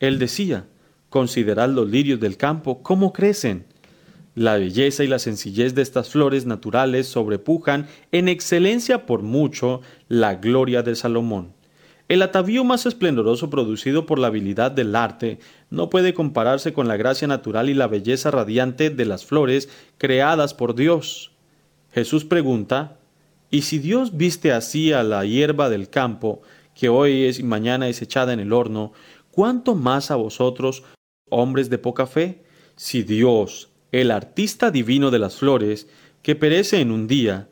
Él 0.00 0.18
decía, 0.18 0.66
considerad 1.08 1.70
los 1.70 1.88
lirios 1.88 2.20
del 2.20 2.36
campo, 2.36 2.82
cómo 2.82 3.12
crecen. 3.12 3.64
La 4.34 4.56
belleza 4.56 5.04
y 5.04 5.08
la 5.08 5.18
sencillez 5.18 5.74
de 5.74 5.82
estas 5.82 6.08
flores 6.08 6.46
naturales 6.46 7.06
sobrepujan 7.06 7.86
en 8.12 8.28
excelencia 8.28 9.04
por 9.04 9.22
mucho 9.22 9.82
la 10.08 10.36
gloria 10.36 10.82
de 10.82 10.94
Salomón. 10.94 11.52
El 12.08 12.22
atavío 12.22 12.64
más 12.64 12.86
esplendoroso 12.86 13.50
producido 13.50 14.06
por 14.06 14.18
la 14.18 14.28
habilidad 14.28 14.70
del 14.70 14.96
arte 14.96 15.38
no 15.68 15.90
puede 15.90 16.14
compararse 16.14 16.72
con 16.72 16.88
la 16.88 16.96
gracia 16.96 17.28
natural 17.28 17.68
y 17.68 17.74
la 17.74 17.86
belleza 17.86 18.30
radiante 18.30 18.90
de 18.90 19.04
las 19.04 19.24
flores 19.24 19.68
creadas 19.98 20.54
por 20.54 20.74
Dios. 20.74 21.32
Jesús 21.92 22.24
pregunta, 22.24 22.98
¿y 23.50 23.62
si 23.62 23.78
Dios 23.78 24.16
viste 24.16 24.52
así 24.52 24.92
a 24.92 25.02
la 25.02 25.24
hierba 25.26 25.68
del 25.68 25.90
campo, 25.90 26.40
que 26.74 26.88
hoy 26.88 27.24
es 27.24 27.38
y 27.38 27.42
mañana 27.42 27.88
es 27.88 28.00
echada 28.00 28.32
en 28.32 28.40
el 28.40 28.52
horno, 28.54 28.92
¿cuánto 29.30 29.74
más 29.74 30.10
a 30.10 30.16
vosotros, 30.16 30.84
hombres 31.28 31.68
de 31.68 31.78
poca 31.78 32.06
fe? 32.06 32.44
Si 32.76 33.02
Dios, 33.02 33.71
el 33.92 34.10
artista 34.10 34.70
divino 34.70 35.10
de 35.10 35.18
las 35.18 35.36
flores, 35.36 35.86
que 36.22 36.34
perece 36.34 36.80
en 36.80 36.90
un 36.90 37.06
día, 37.06 37.48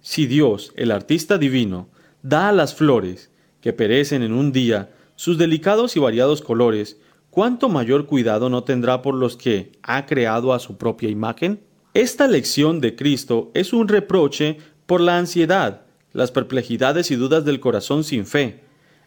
si 0.00 0.26
Dios, 0.26 0.72
el 0.76 0.92
artista 0.92 1.38
divino, 1.38 1.88
da 2.22 2.48
a 2.48 2.52
las 2.52 2.74
flores, 2.74 3.30
que 3.60 3.72
perecen 3.72 4.22
en 4.22 4.32
un 4.32 4.52
día, 4.52 4.94
sus 5.16 5.38
delicados 5.38 5.96
y 5.96 5.98
variados 5.98 6.40
colores, 6.40 6.98
¿cuánto 7.30 7.68
mayor 7.68 8.06
cuidado 8.06 8.48
no 8.48 8.62
tendrá 8.62 9.02
por 9.02 9.14
los 9.14 9.36
que 9.36 9.72
ha 9.82 10.06
creado 10.06 10.52
a 10.52 10.60
su 10.60 10.76
propia 10.76 11.10
imagen? 11.10 11.60
Esta 11.94 12.28
lección 12.28 12.80
de 12.80 12.94
Cristo 12.94 13.50
es 13.54 13.72
un 13.72 13.88
reproche 13.88 14.58
por 14.86 15.00
la 15.00 15.18
ansiedad, 15.18 15.82
las 16.12 16.30
perplejidades 16.30 17.10
y 17.10 17.16
dudas 17.16 17.44
del 17.44 17.58
corazón 17.58 18.04
sin 18.04 18.24
fe. 18.26 18.60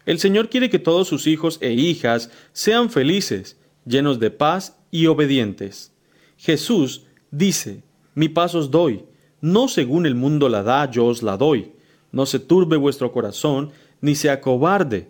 El 0.04 0.18
Señor 0.18 0.50
quiere 0.50 0.68
que 0.68 0.78
todos 0.78 1.08
sus 1.08 1.26
hijos 1.26 1.58
e 1.62 1.72
hijas 1.72 2.30
sean 2.52 2.90
felices, 2.90 3.56
llenos 3.86 4.20
de 4.20 4.30
paz 4.30 4.76
y 4.90 5.06
obedientes. 5.06 5.92
Jesús 6.40 7.02
dice, 7.30 7.82
Mi 8.14 8.28
paz 8.28 8.54
os 8.54 8.70
doy, 8.70 9.04
no 9.40 9.68
según 9.68 10.06
el 10.06 10.14
mundo 10.14 10.48
la 10.48 10.62
da, 10.62 10.90
yo 10.90 11.06
os 11.06 11.22
la 11.22 11.36
doy. 11.36 11.72
No 12.12 12.26
se 12.26 12.38
turbe 12.38 12.76
vuestro 12.76 13.12
corazón, 13.12 13.70
ni 14.00 14.14
se 14.14 14.30
acobarde. 14.30 15.08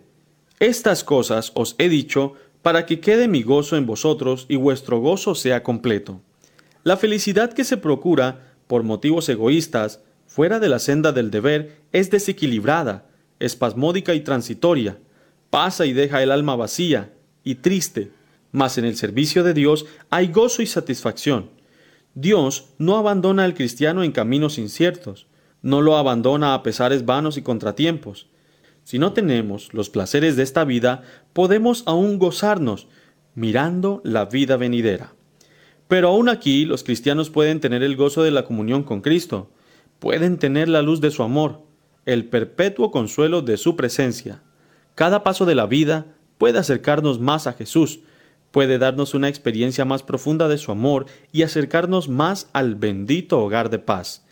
Estas 0.59 1.03
cosas 1.03 1.51
os 1.55 1.75
he 1.79 1.89
dicho 1.89 2.33
para 2.61 2.85
que 2.85 2.99
quede 2.99 3.27
mi 3.27 3.41
gozo 3.41 3.77
en 3.77 3.85
vosotros 3.85 4.45
y 4.49 4.57
vuestro 4.57 4.99
gozo 4.99 5.33
sea 5.33 5.63
completo. 5.63 6.21
La 6.83 6.97
felicidad 6.97 7.53
que 7.53 7.63
se 7.63 7.77
procura 7.77 8.53
por 8.67 8.83
motivos 8.83 9.27
egoístas 9.29 10.01
fuera 10.31 10.61
de 10.61 10.69
la 10.69 10.79
senda 10.79 11.11
del 11.11 11.29
deber, 11.29 11.81
es 11.91 12.09
desequilibrada, 12.09 13.05
espasmódica 13.39 14.13
y 14.13 14.21
transitoria, 14.21 14.97
pasa 15.49 15.85
y 15.85 15.91
deja 15.91 16.23
el 16.23 16.31
alma 16.31 16.55
vacía 16.55 17.11
y 17.43 17.55
triste, 17.55 18.11
mas 18.51 18.77
en 18.77 18.85
el 18.85 18.95
servicio 18.95 19.43
de 19.43 19.53
Dios 19.53 19.85
hay 20.09 20.27
gozo 20.27 20.61
y 20.61 20.65
satisfacción. 20.65 21.49
Dios 22.13 22.69
no 22.77 22.97
abandona 22.97 23.45
al 23.45 23.53
cristiano 23.53 24.03
en 24.03 24.11
caminos 24.11 24.57
inciertos, 24.57 25.27
no 25.61 25.81
lo 25.81 25.97
abandona 25.97 26.53
a 26.53 26.63
pesares 26.63 27.05
vanos 27.05 27.37
y 27.37 27.41
contratiempos. 27.41 28.27
Si 28.83 28.99
no 28.99 29.13
tenemos 29.13 29.73
los 29.73 29.89
placeres 29.89 30.35
de 30.35 30.43
esta 30.43 30.63
vida, 30.65 31.03
podemos 31.33 31.83
aún 31.85 32.19
gozarnos 32.19 32.87
mirando 33.35 34.01
la 34.03 34.25
vida 34.25 34.57
venidera. 34.57 35.13
Pero 35.87 36.09
aún 36.09 36.29
aquí 36.29 36.65
los 36.65 36.83
cristianos 36.83 37.29
pueden 37.29 37.59
tener 37.59 37.83
el 37.83 37.95
gozo 37.95 38.23
de 38.23 38.31
la 38.31 38.43
comunión 38.43 38.83
con 38.83 39.01
Cristo, 39.01 39.49
pueden 39.99 40.37
tener 40.37 40.67
la 40.67 40.81
luz 40.81 40.99
de 40.99 41.11
su 41.11 41.21
amor, 41.21 41.61
el 42.05 42.25
perpetuo 42.25 42.91
consuelo 42.91 43.41
de 43.41 43.57
su 43.57 43.75
presencia. 43.75 44.41
Cada 44.95 45.23
paso 45.23 45.45
de 45.45 45.55
la 45.55 45.67
vida 45.67 46.07
puede 46.37 46.59
acercarnos 46.59 47.19
más 47.19 47.45
a 47.45 47.53
Jesús, 47.53 47.99
puede 48.51 48.77
darnos 48.77 49.13
una 49.13 49.29
experiencia 49.29 49.85
más 49.85 50.03
profunda 50.03 50.47
de 50.47 50.57
su 50.57 50.71
amor 50.71 51.05
y 51.31 51.43
acercarnos 51.43 52.09
más 52.09 52.49
al 52.53 52.75
bendito 52.75 53.39
hogar 53.39 53.69
de 53.69 53.79
paz. 53.79 54.25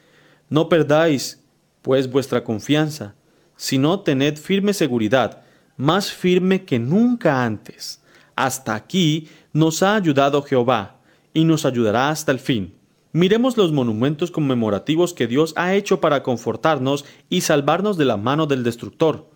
No 0.50 0.70
perdáis, 0.70 1.44
pues, 1.82 2.10
vuestra 2.10 2.44
confianza, 2.44 3.16
sino 3.56 4.02
tened 4.02 4.38
firme 4.38 4.74
seguridad, 4.74 5.42
más 5.78 6.12
firme 6.12 6.66
que 6.66 6.80
nunca 6.80 7.44
antes. 7.44 8.02
Hasta 8.36 8.76
aquí 8.76 9.28
nos 9.54 9.84
ha 9.84 9.96
ayudado 9.96 10.42
Jehová, 10.44 11.00
y 11.34 11.44
nos 11.46 11.66
ayudará 11.66 12.10
hasta 12.10 12.32
el 12.32 12.40
fin. 12.40 12.76
Miremos 13.12 13.58
los 13.58 13.72
monumentos 13.72 14.30
conmemorativos 14.30 15.14
que 15.14 15.28
Dios 15.28 15.54
ha 15.56 15.74
hecho 15.74 16.00
para 16.00 16.22
confortarnos 16.22 17.06
y 17.30 17.42
salvarnos 17.42 17.98
de 17.98 18.06
la 18.06 18.18
mano 18.18 18.46
del 18.46 18.64
destructor. 18.64 19.29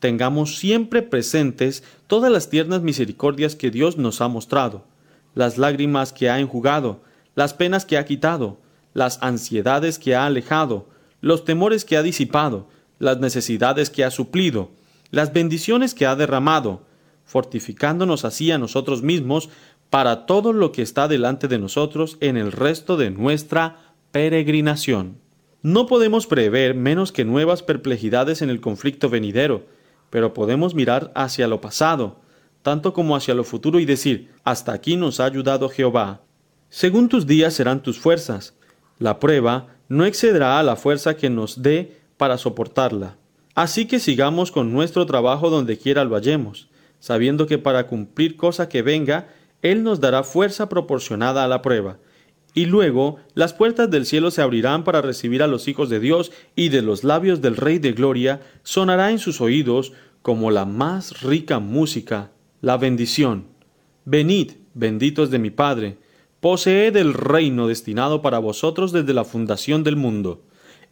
Tengamos 0.00 0.58
siempre 0.58 1.02
presentes 1.02 1.82
todas 2.06 2.30
las 2.30 2.50
tiernas 2.50 2.82
misericordias 2.82 3.56
que 3.56 3.70
Dios 3.70 3.96
nos 3.96 4.20
ha 4.20 4.28
mostrado, 4.28 4.84
las 5.34 5.58
lágrimas 5.58 6.12
que 6.12 6.28
ha 6.28 6.38
enjugado, 6.38 7.00
las 7.34 7.54
penas 7.54 7.84
que 7.84 7.96
ha 7.96 8.04
quitado, 8.04 8.58
las 8.92 9.18
ansiedades 9.22 9.98
que 9.98 10.14
ha 10.14 10.26
alejado, 10.26 10.88
los 11.20 11.44
temores 11.44 11.84
que 11.84 11.96
ha 11.96 12.02
disipado, 12.02 12.68
las 12.98 13.20
necesidades 13.20 13.90
que 13.90 14.04
ha 14.04 14.10
suplido, 14.10 14.70
las 15.10 15.32
bendiciones 15.32 15.94
que 15.94 16.06
ha 16.06 16.16
derramado, 16.16 16.82
fortificándonos 17.24 18.24
así 18.24 18.50
a 18.50 18.58
nosotros 18.58 19.02
mismos 19.02 19.48
para 19.90 20.26
todo 20.26 20.52
lo 20.52 20.72
que 20.72 20.82
está 20.82 21.08
delante 21.08 21.48
de 21.48 21.58
nosotros 21.58 22.18
en 22.20 22.36
el 22.36 22.52
resto 22.52 22.96
de 22.96 23.10
nuestra 23.10 23.94
peregrinación. 24.12 25.18
No 25.62 25.86
podemos 25.86 26.26
prever 26.26 26.74
menos 26.74 27.12
que 27.12 27.24
nuevas 27.24 27.62
perplejidades 27.62 28.42
en 28.42 28.50
el 28.50 28.60
conflicto 28.60 29.10
venidero, 29.10 29.66
pero 30.10 30.34
podemos 30.34 30.74
mirar 30.74 31.12
hacia 31.14 31.48
lo 31.48 31.60
pasado, 31.60 32.20
tanto 32.62 32.92
como 32.92 33.16
hacia 33.16 33.34
lo 33.34 33.44
futuro 33.44 33.80
y 33.80 33.84
decir, 33.84 34.32
hasta 34.44 34.72
aquí 34.72 34.96
nos 34.96 35.20
ha 35.20 35.24
ayudado 35.24 35.68
Jehová. 35.68 36.20
Según 36.68 37.08
tus 37.08 37.26
días 37.26 37.54
serán 37.54 37.82
tus 37.82 37.98
fuerzas. 37.98 38.54
La 38.98 39.18
prueba 39.18 39.68
no 39.88 40.04
excederá 40.04 40.58
a 40.58 40.62
la 40.62 40.76
fuerza 40.76 41.16
que 41.16 41.30
nos 41.30 41.62
dé 41.62 42.00
para 42.16 42.38
soportarla. 42.38 43.16
Así 43.54 43.86
que 43.86 44.00
sigamos 44.00 44.50
con 44.50 44.72
nuestro 44.72 45.06
trabajo 45.06 45.50
donde 45.50 45.78
quiera 45.78 46.04
lo 46.04 46.16
hallemos 46.16 46.68
sabiendo 47.00 47.46
que 47.46 47.58
para 47.58 47.86
cumplir 47.86 48.36
cosa 48.36 48.68
que 48.68 48.82
venga, 48.82 49.28
Él 49.62 49.82
nos 49.82 50.00
dará 50.00 50.22
fuerza 50.22 50.68
proporcionada 50.68 51.44
a 51.44 51.48
la 51.48 51.62
prueba. 51.62 51.98
Y 52.56 52.64
luego 52.64 53.18
las 53.34 53.52
puertas 53.52 53.90
del 53.90 54.06
cielo 54.06 54.30
se 54.30 54.40
abrirán 54.40 54.82
para 54.82 55.02
recibir 55.02 55.42
a 55.42 55.46
los 55.46 55.68
hijos 55.68 55.90
de 55.90 56.00
Dios, 56.00 56.32
y 56.54 56.70
de 56.70 56.80
los 56.80 57.04
labios 57.04 57.42
del 57.42 57.54
Rey 57.54 57.78
de 57.78 57.92
Gloria 57.92 58.40
sonará 58.62 59.10
en 59.10 59.18
sus 59.18 59.42
oídos 59.42 59.92
como 60.22 60.50
la 60.50 60.64
más 60.64 61.20
rica 61.20 61.58
música, 61.58 62.30
la 62.62 62.78
bendición. 62.78 63.44
Venid, 64.06 64.52
benditos 64.72 65.30
de 65.30 65.38
mi 65.38 65.50
Padre, 65.50 65.98
poseed 66.40 66.96
el 66.96 67.12
reino 67.12 67.68
destinado 67.68 68.22
para 68.22 68.38
vosotros 68.38 68.90
desde 68.90 69.12
la 69.12 69.24
fundación 69.24 69.84
del 69.84 69.96
mundo. 69.96 70.42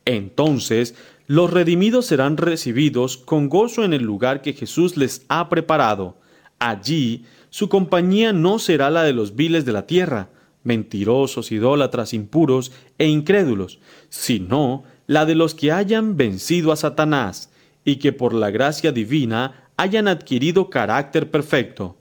Entonces 0.04 0.94
los 1.26 1.50
redimidos 1.50 2.04
serán 2.04 2.36
recibidos 2.36 3.16
con 3.16 3.48
gozo 3.48 3.84
en 3.84 3.94
el 3.94 4.02
lugar 4.02 4.42
que 4.42 4.52
Jesús 4.52 4.98
les 4.98 5.24
ha 5.30 5.48
preparado. 5.48 6.18
Allí 6.58 7.24
su 7.48 7.70
compañía 7.70 8.34
no 8.34 8.58
será 8.58 8.90
la 8.90 9.02
de 9.02 9.14
los 9.14 9.34
viles 9.34 9.64
de 9.64 9.72
la 9.72 9.86
tierra, 9.86 10.28
mentirosos, 10.64 11.52
idólatras, 11.52 12.12
impuros 12.12 12.72
e 12.98 13.06
incrédulos, 13.06 13.78
sino 14.08 14.82
la 15.06 15.26
de 15.26 15.34
los 15.34 15.54
que 15.54 15.70
hayan 15.70 16.16
vencido 16.16 16.72
a 16.72 16.76
Satanás 16.76 17.50
y 17.84 17.96
que 17.96 18.12
por 18.12 18.34
la 18.34 18.50
gracia 18.50 18.90
divina 18.90 19.70
hayan 19.76 20.08
adquirido 20.08 20.70
carácter 20.70 21.30
perfecto. 21.30 21.96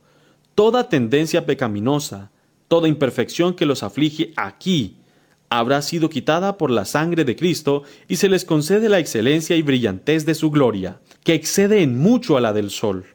Toda 0.55 0.89
tendencia 0.89 1.45
pecaminosa, 1.45 2.31
toda 2.67 2.87
imperfección 2.87 3.53
que 3.53 3.65
los 3.65 3.83
aflige 3.83 4.33
aquí, 4.35 4.97
habrá 5.49 5.81
sido 5.81 6.09
quitada 6.09 6.57
por 6.57 6.71
la 6.71 6.85
sangre 6.85 7.25
de 7.25 7.35
Cristo 7.35 7.83
y 8.07 8.15
se 8.15 8.29
les 8.29 8.45
concede 8.45 8.89
la 8.89 8.99
excelencia 8.99 9.55
y 9.55 9.61
brillantez 9.61 10.25
de 10.25 10.33
su 10.33 10.49
gloria, 10.49 10.99
que 11.23 11.33
excede 11.35 11.83
en 11.83 11.99
mucho 11.99 12.37
a 12.37 12.41
la 12.41 12.53
del 12.53 12.71
sol. 12.71 13.05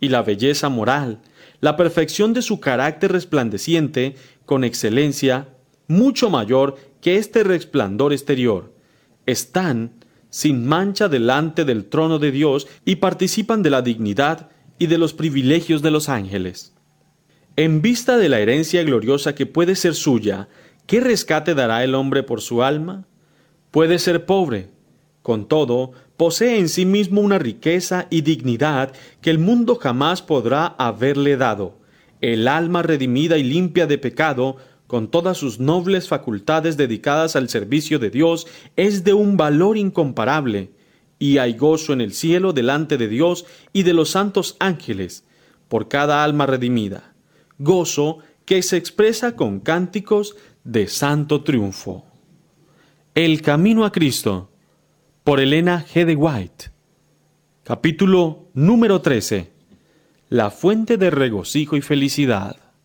Y 0.00 0.08
la 0.08 0.22
belleza 0.22 0.68
moral, 0.68 1.20
la 1.60 1.76
perfección 1.76 2.32
de 2.32 2.42
su 2.42 2.60
carácter 2.60 3.12
resplandeciente, 3.12 4.14
con 4.44 4.64
excelencia, 4.64 5.48
mucho 5.88 6.30
mayor 6.30 6.76
que 7.00 7.16
este 7.16 7.44
resplandor 7.44 8.12
exterior, 8.12 8.74
están 9.26 9.92
sin 10.30 10.66
mancha 10.66 11.08
delante 11.08 11.64
del 11.64 11.86
trono 11.86 12.18
de 12.18 12.30
Dios 12.30 12.66
y 12.84 12.96
participan 12.96 13.62
de 13.62 13.70
la 13.70 13.82
dignidad 13.82 14.50
y 14.78 14.86
de 14.86 14.98
los 14.98 15.14
privilegios 15.14 15.82
de 15.82 15.90
los 15.90 16.08
ángeles. 16.08 16.74
En 17.56 17.80
vista 17.80 18.18
de 18.18 18.28
la 18.28 18.40
herencia 18.40 18.82
gloriosa 18.82 19.34
que 19.34 19.46
puede 19.46 19.76
ser 19.76 19.94
suya, 19.94 20.48
¿Qué 20.86 21.00
rescate 21.00 21.54
dará 21.54 21.82
el 21.82 21.96
hombre 21.96 22.22
por 22.22 22.40
su 22.40 22.62
alma? 22.62 23.06
Puede 23.72 23.98
ser 23.98 24.24
pobre. 24.24 24.70
Con 25.22 25.48
todo, 25.48 25.90
posee 26.16 26.58
en 26.58 26.68
sí 26.68 26.86
mismo 26.86 27.20
una 27.20 27.38
riqueza 27.38 28.06
y 28.10 28.22
dignidad 28.22 28.92
que 29.20 29.30
el 29.30 29.38
mundo 29.38 29.76
jamás 29.76 30.22
podrá 30.22 30.66
haberle 30.78 31.36
dado. 31.36 31.78
El 32.20 32.48
alma 32.48 32.82
redimida 32.82 33.36
y 33.38 33.42
limpia 33.42 33.86
de 33.86 33.98
pecado, 33.98 34.56
con 34.86 35.10
todas 35.10 35.36
sus 35.36 35.58
nobles 35.58 36.08
facultades 36.08 36.76
dedicadas 36.76 37.36
al 37.36 37.48
servicio 37.48 37.98
de 37.98 38.10
Dios, 38.10 38.46
es 38.76 39.04
de 39.04 39.12
un 39.12 39.36
valor 39.36 39.76
incomparable, 39.76 40.70
y 41.18 41.38
hay 41.38 41.54
gozo 41.54 41.92
en 41.92 42.00
el 42.00 42.12
cielo 42.12 42.52
delante 42.52 42.96
de 42.96 43.08
Dios 43.08 43.46
y 43.72 43.82
de 43.82 43.94
los 43.94 44.10
santos 44.10 44.56
ángeles, 44.58 45.24
por 45.68 45.88
cada 45.88 46.22
alma 46.22 46.46
redimida. 46.46 47.14
Gozo 47.58 48.18
que 48.44 48.62
se 48.62 48.76
expresa 48.76 49.34
con 49.34 49.60
cánticos 49.60 50.36
de 50.64 50.88
santo 50.88 51.42
triunfo. 51.42 52.04
El 53.14 53.42
camino 53.42 53.84
a 53.84 53.92
Cristo, 53.92 54.50
por 55.26 55.40
Elena 55.40 55.84
G. 55.84 56.04
de 56.04 56.14
White. 56.14 56.66
Capítulo 57.64 58.48
número 58.54 59.00
13. 59.00 59.50
La 60.28 60.52
fuente 60.52 60.98
de 60.98 61.10
regocijo 61.10 61.76
y 61.76 61.80
felicidad. 61.80 62.65